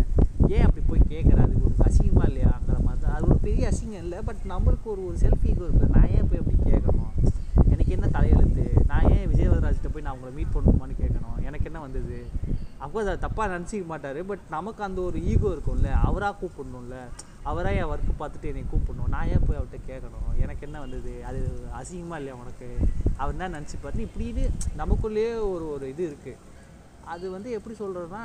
ஏன் 0.56 0.66
அப்படி 0.66 0.82
போய் 0.90 1.02
கேட்குற 1.14 1.40
அது 1.46 1.56
ஒரு 1.68 1.76
அசிங்கமாக 1.88 2.28
இல்லையாங்கிற 2.30 2.78
மாதிரி 2.86 3.02
தான். 3.04 3.16
அது 3.16 3.26
ஒரு 3.30 3.40
பெரிய 3.46 3.64
அசிங்கம் 3.72 4.04
இல்லை 4.06 4.20
பட் 4.28 4.42
நம்மளுக்கு 4.54 4.88
ஒரு 4.94 5.02
ஒரு 5.08 5.18
செல்ஃப் 5.24 5.46
ஈகோ 5.52 5.64
இருக்குது 5.68 5.94
நான் 5.96 6.12
ஏன் 6.18 6.28
போய் 6.30 6.42
அப்படி 6.42 6.58
கேட்கணும்? 6.70 7.14
எனக்கு 7.74 7.92
என்ன 7.98 8.08
தலையெழுத்து? 8.18 8.66
நான் 8.92 9.08
ஏன் 9.16 9.26
விஜயவதராஜ்கிட்ட 9.32 9.92
போய் 9.94 10.06
நான் 10.08 10.16
உங்களை 10.18 10.34
மீட் 10.40 10.54
பண்ணணுமான்னு 10.56 10.98
கேட்கணும்? 11.04 11.38
எனக்கு 11.48 11.66
என்ன 11.66 11.80
வந்தது? 11.80 12.18
அப்போ 12.78 12.98
அதை 13.04 13.14
தப்பாக 13.26 13.48
நினச்சிக்க 13.54 13.86
மாட்டார் 13.86 14.20
பட் 14.26 14.44
நமக்கு 14.50 14.82
அந்த 14.84 15.00
ஒரு 15.02 15.20
ஈகோ 15.32 15.50
இருக்கும்ல. 15.56 15.92
அவராக 16.08 16.36
கூப்பிடணும்ல. 16.42 16.98
அவராக 17.44 17.80
என் 17.82 17.92
ஒர்க்கு 17.94 18.14
பார்த்துட்டு 18.20 18.50
என்னை 18.52 18.64
கூப்பிடணும். 18.74 19.12
நான் 19.16 19.30
ஏன் 19.36 19.46
போய் 19.48 19.60
அவர்கிட்ட 19.60 19.80
கேட்கணும்? 19.92 20.28
எனக்கு 20.44 20.66
என்ன 20.68 20.78
வந்தது? 20.80 21.14
அது 21.30 21.40
அசிங்கமாக 21.80 22.20
இல்லையா 22.22 22.38
உனக்கு? 22.44 22.68
அவர் 23.18 23.36
என்ன 23.36 23.50
நினச்சிப்பாருன்னு 23.58 24.08
இப்படின்னு 24.08 24.44
நமக்குள்ளேயே 24.82 25.34
ஒரு 25.54 25.66
ஒரு 25.76 25.86
இது 25.94 26.04
இருக்குது 26.12 26.56
அது 27.14 27.26
வந்து 27.36 27.50
எப்படி 27.58 27.76
சொல்கிறதுனா 27.82 28.24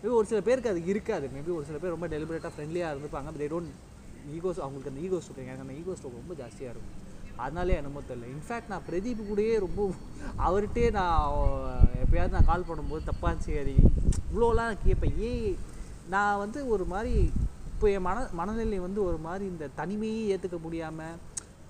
மேபி 0.00 0.14
ஒரு 0.18 0.26
சில 0.30 0.40
பேருக்கு 0.46 0.72
அது 0.72 0.80
இருக்காது. 0.92 1.26
மேபி 1.34 1.50
ஒரு 1.58 1.66
சில 1.68 1.78
பேர் 1.82 1.94
ரொம்ப 1.94 2.08
டெலிபரேட்டாக 2.14 2.52
ஃப்ரெண்ட்லியாக 2.54 2.92
இருந்துப்பாங்க 2.92 3.32
தே 3.40 3.48
டோன்ட் 3.52 3.72
ஈகோ 4.36 4.50
அவங்களுக்கு 4.64 4.90
அந்த 4.92 5.00
ஈகோ 5.06 5.18
ஸ்ட்ரோக் 5.24 5.42
எனக்கு 5.44 5.64
அந்த 5.66 5.76
ஈகோ 5.80 5.92
ஸ்ட்ரோக் 5.98 6.20
ரொம்ப 6.20 6.34
ஜாஸ்தியாக 6.40 6.72
இருக்கும். 6.74 6.96
அதனாலே 7.44 7.74
என்னமோ 7.80 8.00
தெரியல. 8.08 8.28
இன்ஃபேக்ட் 8.34 8.70
நான் 8.72 8.86
பிரதீப் 8.88 9.26
கூடயே 9.30 9.54
ரொம்ப 9.64 9.80
அவர்கிட்டே 10.46 10.84
நான் 10.98 11.18
எப்பயாவது 12.04 12.34
நான் 12.36 12.48
கால் 12.50 12.68
பண்ணும்போது 12.70 13.08
தப்பாக 13.10 13.34
சரி 13.46 13.76
இவ்வளோலாம் 14.30 14.68
நான் 14.70 14.84
கேட்பேன். 14.86 15.16
ஏன் 15.28 15.58
நான் 16.14 16.40
வந்து 16.44 16.58
ஒரு 16.74 16.86
மாதிரி 16.92 17.14
இப்போ 17.72 17.88
என் 17.96 18.06
மன 18.08 18.26
மனநிலை 18.38 18.78
வந்து 18.86 19.00
ஒரு 19.08 19.18
மாதிரி 19.26 19.44
இந்த 19.52 19.64
தனிமையை 19.80 20.22
ஏற்றுக்க 20.34 20.58
முடியாமல் 20.64 21.16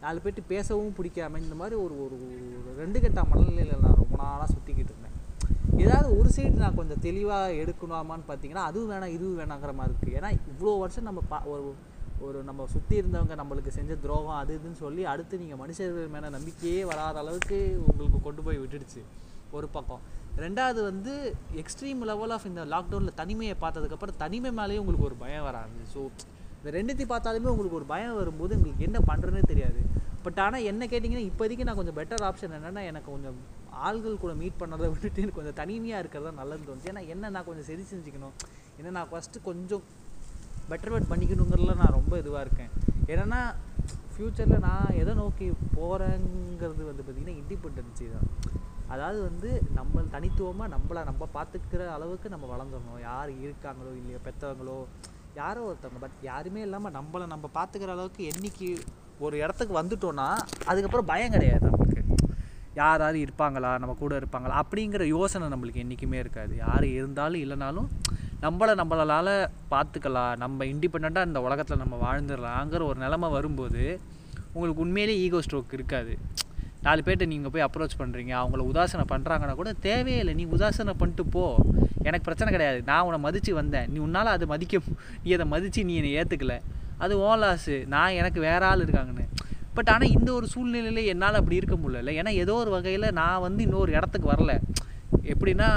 நாலு 0.02 0.18
பேர்ட்டு 0.24 0.50
பேசவும் 0.52 0.96
பிடிக்காம 0.98 1.38
இந்த 1.44 1.54
மாதிரி 1.60 1.76
ஒரு 1.84 1.94
ஒரு 2.04 2.16
ஒரு 2.58 2.74
ரெண்டு 2.82 2.98
கட்ட 3.04 3.22
மனநிலையில் 3.32 3.82
நான் 3.84 4.00
ரொம்ப 4.02 4.16
நாளாக 4.22 4.48
சுற்றிக்கிட்டு 4.54 4.92
இருந்தேன். 4.92 5.07
ஏதாவது 5.84 6.08
ஒரு 6.18 6.28
சைடு 6.36 6.56
நான் 6.62 6.78
கொஞ்சம் 6.78 7.02
தெளிவாக 7.06 7.54
எடுக்கணுமான்னு 7.62 8.26
பார்த்தீங்கன்னா 8.28 8.64
அதுவும் 8.68 8.90
வேணாம் 8.92 9.14
இதுவும் 9.16 9.38
வேணாங்கிற 9.40 9.72
மாதிரி 9.80 9.92
இருக்குது 9.92 10.16
ஏன்னா 10.18 10.30
இவ்வளோ 10.50 10.72
வருஷம் 10.82 11.08
நம்ம 11.08 11.20
பா 11.32 11.38
ஒரு 11.52 11.64
ஒரு 12.26 12.38
நம்ம 12.42 12.66
சுற்றி 12.72 12.94
இருந்தவங்க 13.00 13.34
நம்மளுக்கு 13.40 13.72
செஞ்ச 13.76 13.92
துரோகம் 14.04 14.38
அது 14.38 14.52
இதுன்னு 14.58 14.78
சொல்லி 14.84 15.02
அடுத்து 15.12 15.40
நீங்கள் 15.42 15.60
மனுஷர்கள் 15.62 16.14
மேலே 16.14 16.28
நம்பிக்கையே 16.36 16.80
வராத 16.84 17.18
அளவுக்கு 17.22 17.58
உங்களுக்கு 17.88 18.20
கொண்டு 18.22 18.42
போய் 18.46 18.60
விட்டுடுச்சு 18.62 19.02
ஒரு 19.56 19.66
பக்கம். 19.76 20.00
ரெண்டாவது 20.44 20.80
வந்து 20.88 21.12
எக்ஸ்ட்ரீம் 21.62 22.02
லெவல் 22.10 22.32
ஆஃப் 22.34 22.48
இந்த 22.50 22.64
லாக்டவுனில் 22.72 23.18
தனிமையை 23.20 23.54
பார்த்ததுக்கப்புறம் 23.60 24.18
தனிமை 24.24 24.50
மேலேயும் 24.58 24.82
உங்களுக்கு 24.82 25.08
ஒரு 25.10 25.16
பயம் 25.22 25.46
வராது 25.48 25.86
ஸோ 25.94 26.00
இந்த 26.58 26.70
ரெண்டுத்தையும் 26.78 27.12
பார்த்தாலுமே 27.14 27.50
உங்களுக்கு 27.54 27.78
ஒரு 27.80 27.88
பயம் 27.94 28.18
வரும்போது 28.20 28.54
உங்களுக்கு 28.58 28.86
என்ன 28.88 28.98
பண்ணுறதுனே 29.10 29.42
தெரியாது. 29.52 29.80
பட் 30.24 30.40
ஆனால் 30.44 30.66
என்ன 30.70 30.86
கேட்டிங்கன்னா 30.92 31.26
இப்போதைக்கு 31.30 31.66
நான் 31.68 31.80
கொஞ்சம் 31.80 31.98
பெட்டர் 32.00 32.24
ஆப்ஷன் 32.28 32.54
என்னென்னா 32.58 32.82
எனக்கு 32.90 33.08
கொஞ்சம் 33.14 33.38
ஆள்கள் 33.86 34.22
கூட 34.24 34.32
மீட் 34.42 34.60
பண்ணுறதை 34.60 34.88
விட்டுட்டு 34.92 35.22
எனக்கு 35.22 35.38
கொஞ்சம் 35.40 35.58
தனிமையாக 35.62 36.02
இருக்கிறதா 36.02 36.32
நல்லதுன்னு 36.40 36.68
தோணுச்சு. 36.68 36.90
ஏன்னா 36.92 37.02
என்ன 37.14 37.30
நான் 37.36 37.46
கொஞ்சம் 37.48 37.68
சரி 37.70 37.84
செஞ்சுக்கணும் 37.92 38.34
ஏன்னா 38.78 38.92
நான் 38.98 39.10
ஃபஸ்ட்டு 39.12 39.44
கொஞ்சம் 39.48 39.84
பெட்டர்மெண்ட் 40.70 41.10
பண்ணிக்கணுங்கிறதுல 41.12 41.74
நான் 41.82 41.96
ரொம்ப 41.98 42.14
இதுவாக 42.22 42.44
இருக்கேன். 42.46 42.72
ஏன்னா 43.14 43.40
ஃப்யூச்சரில் 44.12 44.64
நான் 44.68 44.96
எதை 45.02 45.12
நோக்கி 45.20 45.46
போகிறேங்கிறது 45.76 46.82
வந்து 46.90 47.02
பார்த்திங்கன்னா 47.04 47.38
இண்டிபெண்டன்சி 47.42 48.06
தான். 48.14 48.28
அதாவது 48.94 49.18
வந்து 49.28 49.48
நம்ம 49.78 50.02
தனித்துவமாக 50.14 50.68
நம்மளை 50.74 51.00
நம்ம 51.08 51.28
பார்த்துக்கிற 51.36 51.82
அளவுக்கு 51.96 52.28
நம்ம 52.34 52.46
வளர்ந்துடணும். 52.54 53.00
யார் 53.08 53.30
இருக்காங்களோ 53.46 53.90
இல்லையோ 54.00 54.20
பெற்றவங்களோ 54.26 54.78
யாரோ 55.40 55.62
ஒருத்தவங்க. 55.68 56.00
பட் 56.04 56.16
யாருமே 56.30 56.60
இல்லாமல் 56.66 56.96
நம்மளை 56.98 57.26
நம்ம 57.34 57.50
பார்த்துக்கிற 57.58 57.92
அளவுக்கு 57.96 58.22
என்னைக்கு 58.32 58.68
ஒரு 59.26 59.36
இடத்துக்கு 59.44 59.74
வந்துட்டோன்னா 59.80 60.28
அதுக்கப்புறம் 60.70 61.10
பயம் 61.12 61.34
கிடையாது. 61.36 61.68
யாராவது 62.78 62.96
யார் 62.98 63.02
யார் 63.02 63.16
இருப்பாங்களா? 63.26 63.70
நம்ம 63.82 63.94
கூட 64.00 64.12
இருப்பாங்களா? 64.20 64.56
அப்படிங்கிற 64.62 65.02
யோசனை 65.06 65.46
நம்மளுக்கு 65.54 65.82
என்றைக்குமே 65.82 66.18
இருக்காது. 66.18 66.52
யார் 66.64 66.84
இருந்தாலும் 66.98 67.42
இல்லைனாலும் 67.44 67.88
நம்மளை 68.44 68.72
நம்மளால் 68.80 69.30
பார்த்துக்கலாம். 69.72 70.34
நம்ம 70.42 70.64
இண்டிபெண்ட்டாக 70.72 71.28
இந்த 71.30 71.40
உலகத்தில் 71.46 71.80
நம்ம 71.82 71.96
வாழ்ந்துடலாங்கிற 72.04 72.82
ஒரு 72.90 72.98
நிலமை 73.04 73.28
வரும்போது 73.36 73.82
உங்களுக்கு 74.52 74.82
உண்மையிலேயே 74.84 75.22
ஈகோ 75.24 75.40
ஸ்ட்ரோக் 75.46 75.76
இருக்காது. 75.78 76.12
நாலு 76.86 77.00
பேர்ட்ட 77.06 77.26
நீங்கள் 77.32 77.52
போய் 77.54 77.66
அப்ரோச் 77.66 77.98
பண்ணுறீங்க 78.00 78.32
அவங்கள 78.40 78.62
உதாசனை 78.72 79.04
பண்ணுறாங்கன்னா 79.12 79.54
கூட 79.60 79.70
தேவையே 79.86 80.18
இல்லை. 80.22 80.34
நீ 80.40 80.44
உதாசனை 80.56 80.94
பண்ணிட்டு 81.02 81.24
போ. 81.36 81.44
எனக்கு 82.06 82.26
பிரச்சனை 82.28 82.50
கிடையாது. 82.54 82.80
நான் 82.90 83.04
உன்னை 83.08 83.20
மதித்து 83.26 83.54
வந்தேன். 83.60 83.88
நீ 83.92 83.98
உன்னால் 84.06 84.34
அதை 84.36 84.46
மதிக்க 84.54 84.80
நீ 85.24 85.32
அதை 85.38 85.46
மதித்து 85.54 85.88
நீ 85.90 85.96
என்னை 86.00 86.12
ஏற்றுக்கல 86.20 86.56
அது 87.04 87.14
ஓன் 87.26 87.42
லாஸு 87.42 87.74
நான் 87.94 88.18
எனக்கு 88.20 88.40
வேற 88.48 88.60
ஆள் 88.70 88.84
இருக்காங்கன்னு. 88.86 89.26
பட் 89.78 89.92
ஆனால் 89.94 90.14
இந்த 90.16 90.30
ஒரு 90.38 90.46
சூழ்நிலையில் 90.54 91.10
என்னால் 91.12 91.40
அப்படி 91.40 91.60
இருக்க 91.60 91.76
முடியல. 91.82 92.12
ஏன்னா 92.20 92.32
ஏதோ 92.44 92.54
ஒரு 92.64 92.70
வகையில் 92.76 93.14
நான் 93.20 93.44
வந்து 93.46 93.62
இன்னொரு 93.68 93.90
இடத்துக்கு 93.98 94.30
வரல. 94.34 94.54
எப்படின்னா 95.32 95.68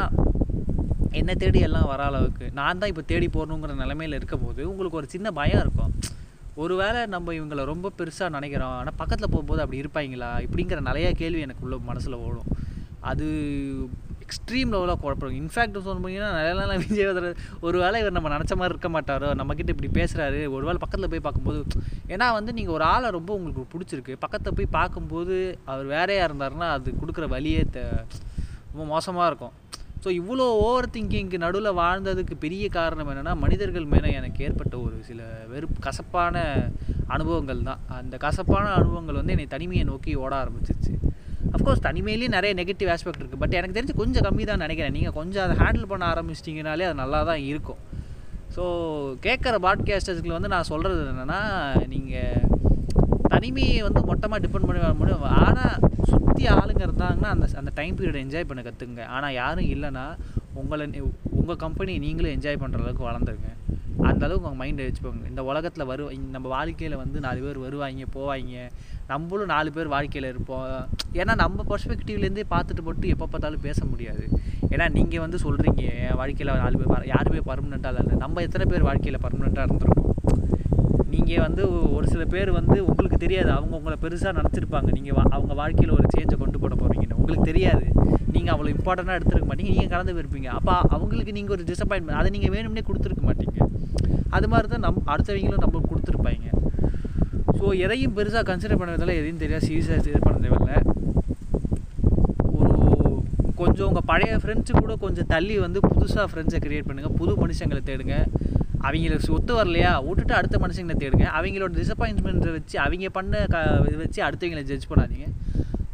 என்னை 1.20 1.34
தேடி 1.42 1.60
எல்லாம் 1.68 1.88
வர 1.92 2.02
அளவுக்கு. 2.10 2.46
நான் 2.60 2.80
தான் 2.82 2.92
இப்போ 2.92 3.04
தேடி 3.12 3.28
போகணுங்கிற 3.34 3.74
நிலமையில் 3.82 4.18
இருக்க 4.20 4.36
போது 4.44 4.62
உங்களுக்கு 4.72 5.00
ஒரு 5.00 5.08
சின்ன 5.14 5.32
பயம் 5.40 5.62
இருக்கும். 5.64 5.94
ஒருவேளை 6.64 7.02
நம்ம 7.14 7.34
இவங்களை 7.38 7.64
ரொம்ப 7.72 7.92
பெருசாக 8.00 8.30
நினைக்கிறோம். 8.36 8.76
ஆனால் 8.80 8.98
பக்கத்தில் 9.02 9.32
போகும்போது 9.34 9.62
அப்படி 9.64 9.82
இருப்பாங்களா? 9.84 10.30
இப்படிங்கிற 10.46 10.80
நிறையா 10.90 11.10
கேள்வி 11.22 11.42
எனக்கு 11.48 11.66
உள்ள 11.68 11.78
மனசில் 11.90 12.22
ஓடும். 12.26 12.50
அது 13.12 13.28
எக்ஸ்ட்ரீம் 14.32 14.74
லெவலாக 14.74 15.00
குழப்பம் 15.04 15.38
இன்ஃபேக்ட் 15.40 15.78
சொன்ன 15.86 16.02
போனீங்கன்னா 16.04 16.30
நிறைய 16.38 16.54
நாள் 16.60 16.82
விஜய் 16.84 17.08
ஒரு 17.68 17.78
வேளை 17.84 17.98
இவர் 18.02 18.16
நம்ம 18.18 18.30
நினச்ச 18.34 18.54
மாதிரி 18.60 18.74
இருக்க 18.74 18.90
மாட்டாரோ 18.96 19.30
நம்மக்கிட்ட 19.40 19.74
இப்படி 19.76 19.90
பேசுகிறாரு 19.98 20.40
ஒரு 20.56 20.64
வேளை 20.68 20.80
பக்கத்தில் 20.84 21.12
போய் 21.14 21.24
பார்க்கும்போது 21.26 21.60
ஏன்னா 22.14 22.28
வந்து 22.38 22.52
நீங்கள் 22.58 22.76
ஒரு 22.78 22.86
ஆளை 22.94 23.10
ரொம்ப 23.18 23.32
உங்களுக்கு 23.38 23.64
பிடிச்சிருக்கு. 23.74 24.14
பக்கத்தில் 24.24 24.56
போய் 24.60 24.76
பார்க்கும்போது 24.78 25.36
அவர் 25.72 25.88
வேறையாக 25.96 26.28
இருந்தாருன்னா 26.30 26.70
அது 26.78 26.94
கொடுக்குற 27.02 27.28
வழியே 27.36 27.64
த 27.76 27.80
ரொம்ப 28.72 28.84
மோசமாக 28.94 29.30
இருக்கும். 29.32 29.56
ஸோ 30.04 30.10
இவ்வளோ 30.20 30.46
ஓவர் 30.66 30.92
திங்கிங்க்கு 30.94 31.44
நடுவில் 31.46 31.78
வாழ்ந்ததுக்கு 31.82 32.36
பெரிய 32.46 32.66
காரணம் 32.78 33.10
என்னென்னா 33.14 33.34
மனிதர்கள் 33.44 33.92
மேலே 33.94 34.12
எனக்கு 34.20 34.46
ஏற்பட்ட 34.48 34.76
ஒரு 34.86 34.96
சில 35.10 35.22
வெறுப்பு 35.54 35.80
கசப்பான 35.88 36.46
அனுபவங்கள் 37.16 37.68
தான். 37.70 37.82
அந்த 38.02 38.16
கசப்பான 38.26 38.66
அனுபவங்கள் 38.80 39.20
வந்து 39.22 39.36
என்னை 39.36 39.50
தனிமையை 39.56 39.86
நோக்கி 39.92 40.14
ஓட 40.24 40.34
ஆரம்பிச்சிருச்சு. 40.44 40.96
அஃப்கோர்ஸ் 41.62 41.84
தனிமையிலேயும் 41.88 42.36
நிறைய 42.36 42.52
நெகட்டிவ் 42.60 42.90
ஆஸ்பெக்ட் 42.94 43.22
இருக்குது 43.22 43.42
பட் 43.42 43.56
எனக்கு 43.58 43.76
தெரிஞ்சு 43.78 43.94
கொஞ்சம் 44.00 44.24
கம்மி 44.26 44.44
தான் 44.50 44.64
நினைக்கிறேன். 44.66 44.94
நீங்கள் 44.98 45.16
கொஞ்சம் 45.18 45.44
அதை 45.46 45.56
ஹேண்டில் 45.62 45.90
பண்ண 45.92 46.04
ஆரம்பிச்சிட்டிங்கனாலே 46.14 46.86
அது 46.90 46.98
நல்லா 47.02 47.20
தான் 47.30 47.42
இருக்கும். 47.50 47.82
ஸோ 48.56 48.64
கேட்குற 49.26 49.56
பாட்காஸ்டர்ஸ்க்கு 49.66 50.38
வந்து 50.38 50.52
நான் 50.54 50.70
சொல்கிறது 50.72 51.02
என்னென்னா 51.12 51.40
நீங்கள் 51.94 52.48
தனிமையை 53.34 53.78
வந்து 53.88 54.02
மொட்டமாக 54.10 54.40
டிபெண்ட் 54.46 54.68
பண்ணி 54.70 54.82
வர 54.86 54.94
முடியும். 55.02 55.26
ஆனால் 55.44 55.76
சுற்றி 56.12 56.44
ஆளுங்க 56.58 56.82
இருந்தாங்கன்னா 56.88 57.30
அந்த 57.36 57.46
அந்த 57.62 57.72
டைம் 57.80 57.98
பீரியட் 58.00 58.24
என்ஜாய் 58.26 58.50
பண்ண 58.50 58.64
கற்றுங்க 58.70 59.04
ஆனால் 59.18 59.38
யாரும் 59.42 59.70
இல்லைன்னா 59.76 60.06
உங்களை 60.62 60.86
உங்கள் 61.40 61.62
கம்பெனி 61.66 61.94
நீங்களும் 62.06 62.34
என்ஜாய் 62.38 62.62
பண்ணுற 62.64 62.82
அளவுக்கு 62.84 63.10
வளர்ந்துருங்க. 63.10 63.52
அந்த 64.10 64.22
அளவுக்கு 64.26 64.48
உங்கள் 64.50 64.62
மைண்டை 64.64 64.86
வச்சுப்போங்க 64.88 65.28
இந்த 65.34 65.42
உலகத்தில் 65.52 65.90
வரு 65.92 66.04
நம்ம 66.36 66.48
வாழ்க்கையில் 66.58 67.02
வந்து 67.04 67.18
நாலு 67.28 67.40
பேர் 67.46 67.66
வருவாங்க 67.68 68.08
போவாங்க. 68.18 68.56
நம்மளும் 69.12 69.52
நாலு 69.54 69.70
பேர் 69.76 69.94
வாழ்க்கையில் 69.94 70.28
இருப்போம். 70.32 70.66
ஏன்னா 71.22 71.34
நம்ம 71.44 71.64
பர்ஸ்பெக்டிவ்லேருந்தே 71.70 72.46
பார்த்துட்டு 72.54 72.84
மட்டும் 72.90 73.12
எப்போ 73.14 73.26
பார்த்தாலும் 73.32 73.64
பேச 73.68 73.80
முடியாது. 73.92 74.24
ஏன்னா 74.74 74.86
நீங்கள் 74.98 75.24
வந்து 75.24 75.38
சொல்கிறீங்க 75.46 75.84
என் 76.04 76.18
வாழ்க்கையில் 76.22 76.52
நாலு 76.64 76.78
பேர் 76.82 77.10
யாருமே 77.14 77.42
பர்மனெண்ட்டாக 77.50 78.04
இல்லை 78.04 78.18
நம்ம 78.24 78.42
எத்தனை 78.48 78.66
பேர் 78.72 78.88
வாழ்க்கையில் 78.90 79.24
பர்மனெண்ட்டாக 79.26 79.66
இருந்திருக்கோம்? 79.68 80.08
நீங்கள் 81.14 81.44
வந்து 81.46 81.64
ஒரு 81.98 82.06
சில 82.14 82.24
பேர் 82.34 82.52
வந்து 82.60 82.78
உங்களுக்கு 82.90 83.18
தெரியாது. 83.26 83.50
அவங்க 83.58 83.74
உங்களை 83.80 83.98
பெருசாக 84.04 84.34
நினச்சிருப்பாங்க. 84.40 84.90
நீங்கள் 84.98 85.18
அவங்க 85.38 85.54
வாழ்க்கையில் 85.62 85.96
ஒரு 85.98 86.08
சேஞ்சை 86.16 86.38
கொண்டு 86.44 86.62
போட 86.64 86.74
போகிறீங்கன்னு 86.82 87.20
உங்களுக்கு 87.22 87.50
தெரியாது. 87.52 87.86
நீங்கள் 88.36 88.54
அவ்வளோ 88.54 88.72
இம்பார்ட்டண்ட்டாக 88.76 89.20
எடுத்துருக்க 89.20 89.48
மாட்டீங்க. 89.50 89.74
நீங்கள் 89.76 89.92
கலந்து 89.96 90.16
போயிருப்பீங்க 90.18 90.50
அப்போ 90.60 90.76
அவங்களுக்கு 90.96 91.36
நீங்கள் 91.40 91.56
ஒரு 91.58 91.66
டிசப்பாயின்மெண்ட் 91.72 92.20
அதை 92.22 92.32
நீங்கள் 92.38 92.54
வேணும்னே 92.56 92.86
கொடுத்துருக்க 92.90 93.24
மாட்டீங்க. 93.30 93.60
அது 94.38 94.48
மாதிரி 94.54 94.68
தான் 94.74 94.86
நம் 94.88 95.04
அடுத்தவங்களும் 95.14 95.64
நம்ம 95.66 95.82
கொடுத்துருப்பாங்க. 95.92 96.48
ஸோ 97.62 97.68
எதையும் 97.86 98.14
பெருசாக 98.18 98.44
கன்சிடர் 98.50 98.80
பண்ணுறதால 98.82 99.16
எதையும் 99.18 99.42
தெரியாது 99.42 99.66
சீரியஸாக 99.68 100.08
இது 100.12 100.20
பண்ண 100.28 100.38
தேவையில்லை. 100.46 100.78
ஒரு 102.60 102.72
கொஞ்சம் 103.60 103.88
உங்கள் 103.90 104.06
பழைய 104.12 104.38
ஃப்ரெண்ட்ஸு 104.42 104.74
கூட 104.80 104.94
கொஞ்சம் 105.04 105.28
தள்ளி 105.34 105.56
வந்து 105.66 105.80
புதுசாக 105.92 106.26
ஃப்ரெண்ட்ஸை 106.32 106.60
க்ரியேட் 106.64 106.88
பண்ணுங்கள் 106.90 107.14
புது 107.20 107.34
மனுஷங்களை 107.42 107.82
தேடுங்க. 107.90 108.16
அவங்களுக்கு 108.88 109.34
ஒத்து 109.38 109.54
வரலையா? 109.60 109.92
விட்டுட்டு 110.08 110.34
அடுத்த 110.40 110.58
மனுஷங்களை 110.64 110.96
தேடுங்க. 111.04 111.26
அவங்களோட 111.40 111.72
டிசப்பாயின்மெண்ட்டை 111.82 112.54
வச்சு 112.58 112.78
அவங்க 112.86 113.12
பண்ண 113.18 113.44
க 113.54 113.58
இதை 113.90 114.00
வச்சு 114.06 114.22
அடுத்தவங்களை 114.28 114.64
ஜட்ஜ் 114.72 114.90
பண்ணாதீங்க. 114.92 115.28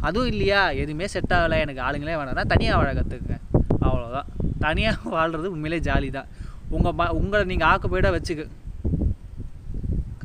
அதுவும் 0.08 0.30
இல்லையா? 0.34 0.62
எதுவுமே 0.84 1.08
செட் 1.15 1.36
ஆகலை. 1.39 1.60
எனக்கு 1.65 1.84
ஆளுங்களே 1.88 2.15
வேணாம்னா 2.21 2.45
தனியாக 2.53 2.80
வாழ 2.82 2.91
கற்றுக்குங்க 2.99 3.38
அவ்வளோதான் 3.88 4.30
தனியாக 4.67 5.10
வாழ்கிறது 5.17 5.51
உண்மையிலே 5.56 5.82
ஜாலி 5.89 6.12
தான் 6.19 6.30
உங்கள் 6.77 6.95
ம 7.01 7.10
உங்களை 7.19 7.43
நீங்கள் 7.51 7.69
ஆக்குப்பைடாக 7.73 8.13
வச்சுக்க. 8.17 8.45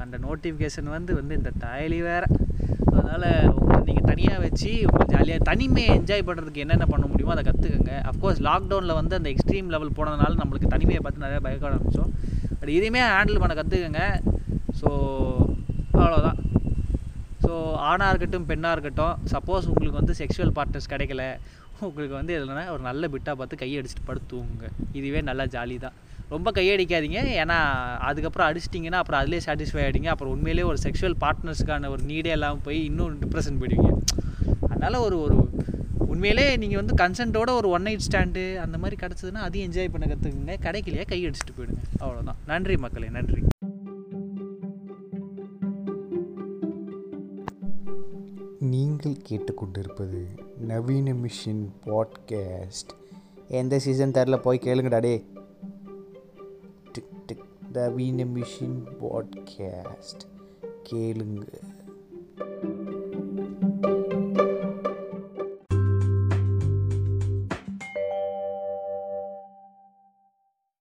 அந்த 0.04 0.16
நோட்டிஃபிகேஷன் 0.26 0.88
வந்து 0.96 1.12
வந்து 1.20 1.34
இந்த 1.40 1.50
டயலி 1.64 2.00
வேறு. 2.08 2.28
அதனால் 2.92 3.26
உங்களை 3.58 3.80
நீங்கள் 3.88 4.08
தனியாக 4.10 4.38
வச்சு 4.46 4.70
உங்களை 4.88 5.06
ஜாலியாக 5.14 5.46
தனிமையை 5.50 5.90
என்ஜாய் 5.98 6.26
பண்ணுறதுக்கு 6.28 6.64
என்னென்ன 6.64 6.86
பண்ண 6.92 7.04
முடியுமோ 7.12 7.34
அதை 7.36 7.44
கற்றுக்குங்க 7.48 7.94
அஃப்கோர்ஸ் 8.10 8.40
லாக்டவுனில் 8.48 8.98
வந்து 9.00 9.14
அந்த 9.18 9.28
எக்ஸ்ட்ரீம் 9.34 9.72
லெவல் 9.74 9.96
போனதுனால 9.98 10.38
நம்மளுக்கு 10.42 10.72
தனிமையை 10.74 11.00
பார்த்து 11.04 11.24
நிறையா 11.26 11.42
பயக்க 11.46 11.70
ஆரம்பித்தோம் 11.70 12.12
பட் 12.58 12.72
இதையுமே 12.76 13.02
ஹேண்டில் 13.14 13.42
பண்ண 13.44 13.54
கற்றுக்குங்க 13.60 14.02
ஸோ 14.80 14.90
அவ்வளோதான் 16.00 16.38
ஸோ 17.44 17.52
ஆணாக 17.90 18.10
இருக்கட்டும் 18.12 18.46
பெண்ணாக 18.50 18.74
இருக்கட்டும் 18.76 19.14
சப்போஸ் 19.32 19.68
உங்களுக்கு 19.72 20.00
வந்து 20.00 20.14
செக்ஷுவல் 20.20 20.54
பார்ட்னர்ஸ் 20.58 20.92
கிடைக்கல. 20.92 21.24
உங்களுக்கு 21.86 22.14
வந்து 22.18 22.32
இல்லைன்னா 22.36 22.64
ஒரு 22.74 22.82
நல்ல 22.88 23.08
பிட்டாக 23.12 23.34
பார்த்து 23.38 23.60
கையடிச்சிட்டு 23.62 24.04
படுத்துவோங்க 24.08 24.66
இதுவே 24.98 25.20
நல்லா 25.28 25.44
ஜாலி 25.54 25.76
தான். 25.84 25.96
ரொம்ப 26.34 26.50
கையடிக்காதீங்க. 26.58 27.20
ஏன்னா 27.42 27.58
அதுக்கப்புறம் 28.08 28.48
அடிச்சிட்டிங்கன்னா 28.48 29.00
அப்புறம் 29.02 29.20
அதிலே 29.22 29.40
சாட்டிஸ்ஃபை 29.46 29.80
ஆகிடுங்க 29.84 30.10
அப்புறம் 30.14 30.32
உண்மையிலே 30.34 30.66
ஒரு 30.70 30.78
செக்ஷுவல் 30.86 31.16
பார்ட்னர்ஸ்க்கான 31.24 31.90
ஒரு 31.94 32.02
நீடே 32.10 32.32
இல்லாமல் 32.36 32.64
போய் 32.66 32.80
இன்னும் 32.90 33.18
டிப்ரெஷன் 33.22 33.58
போயிடுவீங்க. 33.60 33.90
அதனால் 34.72 35.02
ஒரு 35.06 35.16
ஒரு 35.24 35.36
உண்மையிலே 36.12 36.46
நீங்கள் 36.62 36.80
வந்து 36.80 36.94
கன்சென்ட்டோட 37.02 37.50
ஒரு 37.60 37.68
ஒன் 37.76 37.86
நைட் 37.86 38.06
ஸ்டாண்டு 38.06 38.42
அந்த 38.64 38.76
மாதிரி 38.78 38.96
கிடச்சதுன்னா 39.02 39.42
அதையும் 39.46 39.66
என்ஜாய் 39.68 39.92
பண்ண 39.94 40.06
கற்றுக்குங்க 40.10 40.56
கிடைக்கலையே 40.66 41.04
கை 41.12 41.20
அடிச்சுட்டு 41.26 41.54
போயிடுங்க. 41.58 41.82
அவ்வளோதான் 42.04 42.40
நன்றி 42.50 42.76
மக்களே 42.84 43.08
நன்றி. 43.18 43.42
நீங்கள் 48.72 49.16
கேட்டுக்கொண்டிருப்பது 49.28 50.20
நவீன 50.70 51.14
மிஷின் 51.22 51.64
பாட்காஸ்ட் 51.86 52.92
எந்த 53.60 53.78
சீசன் 53.84 54.16
தரல 54.16 54.36
போய் 54.46 54.64
கேளுங்கடா 54.66 55.00
டே 55.06 55.14
நவீன 57.72 58.24
மிஷின் 58.24 58.80
பாட்காஸ்ட் 59.00 60.24
கேளுங்க. 60.90 61.46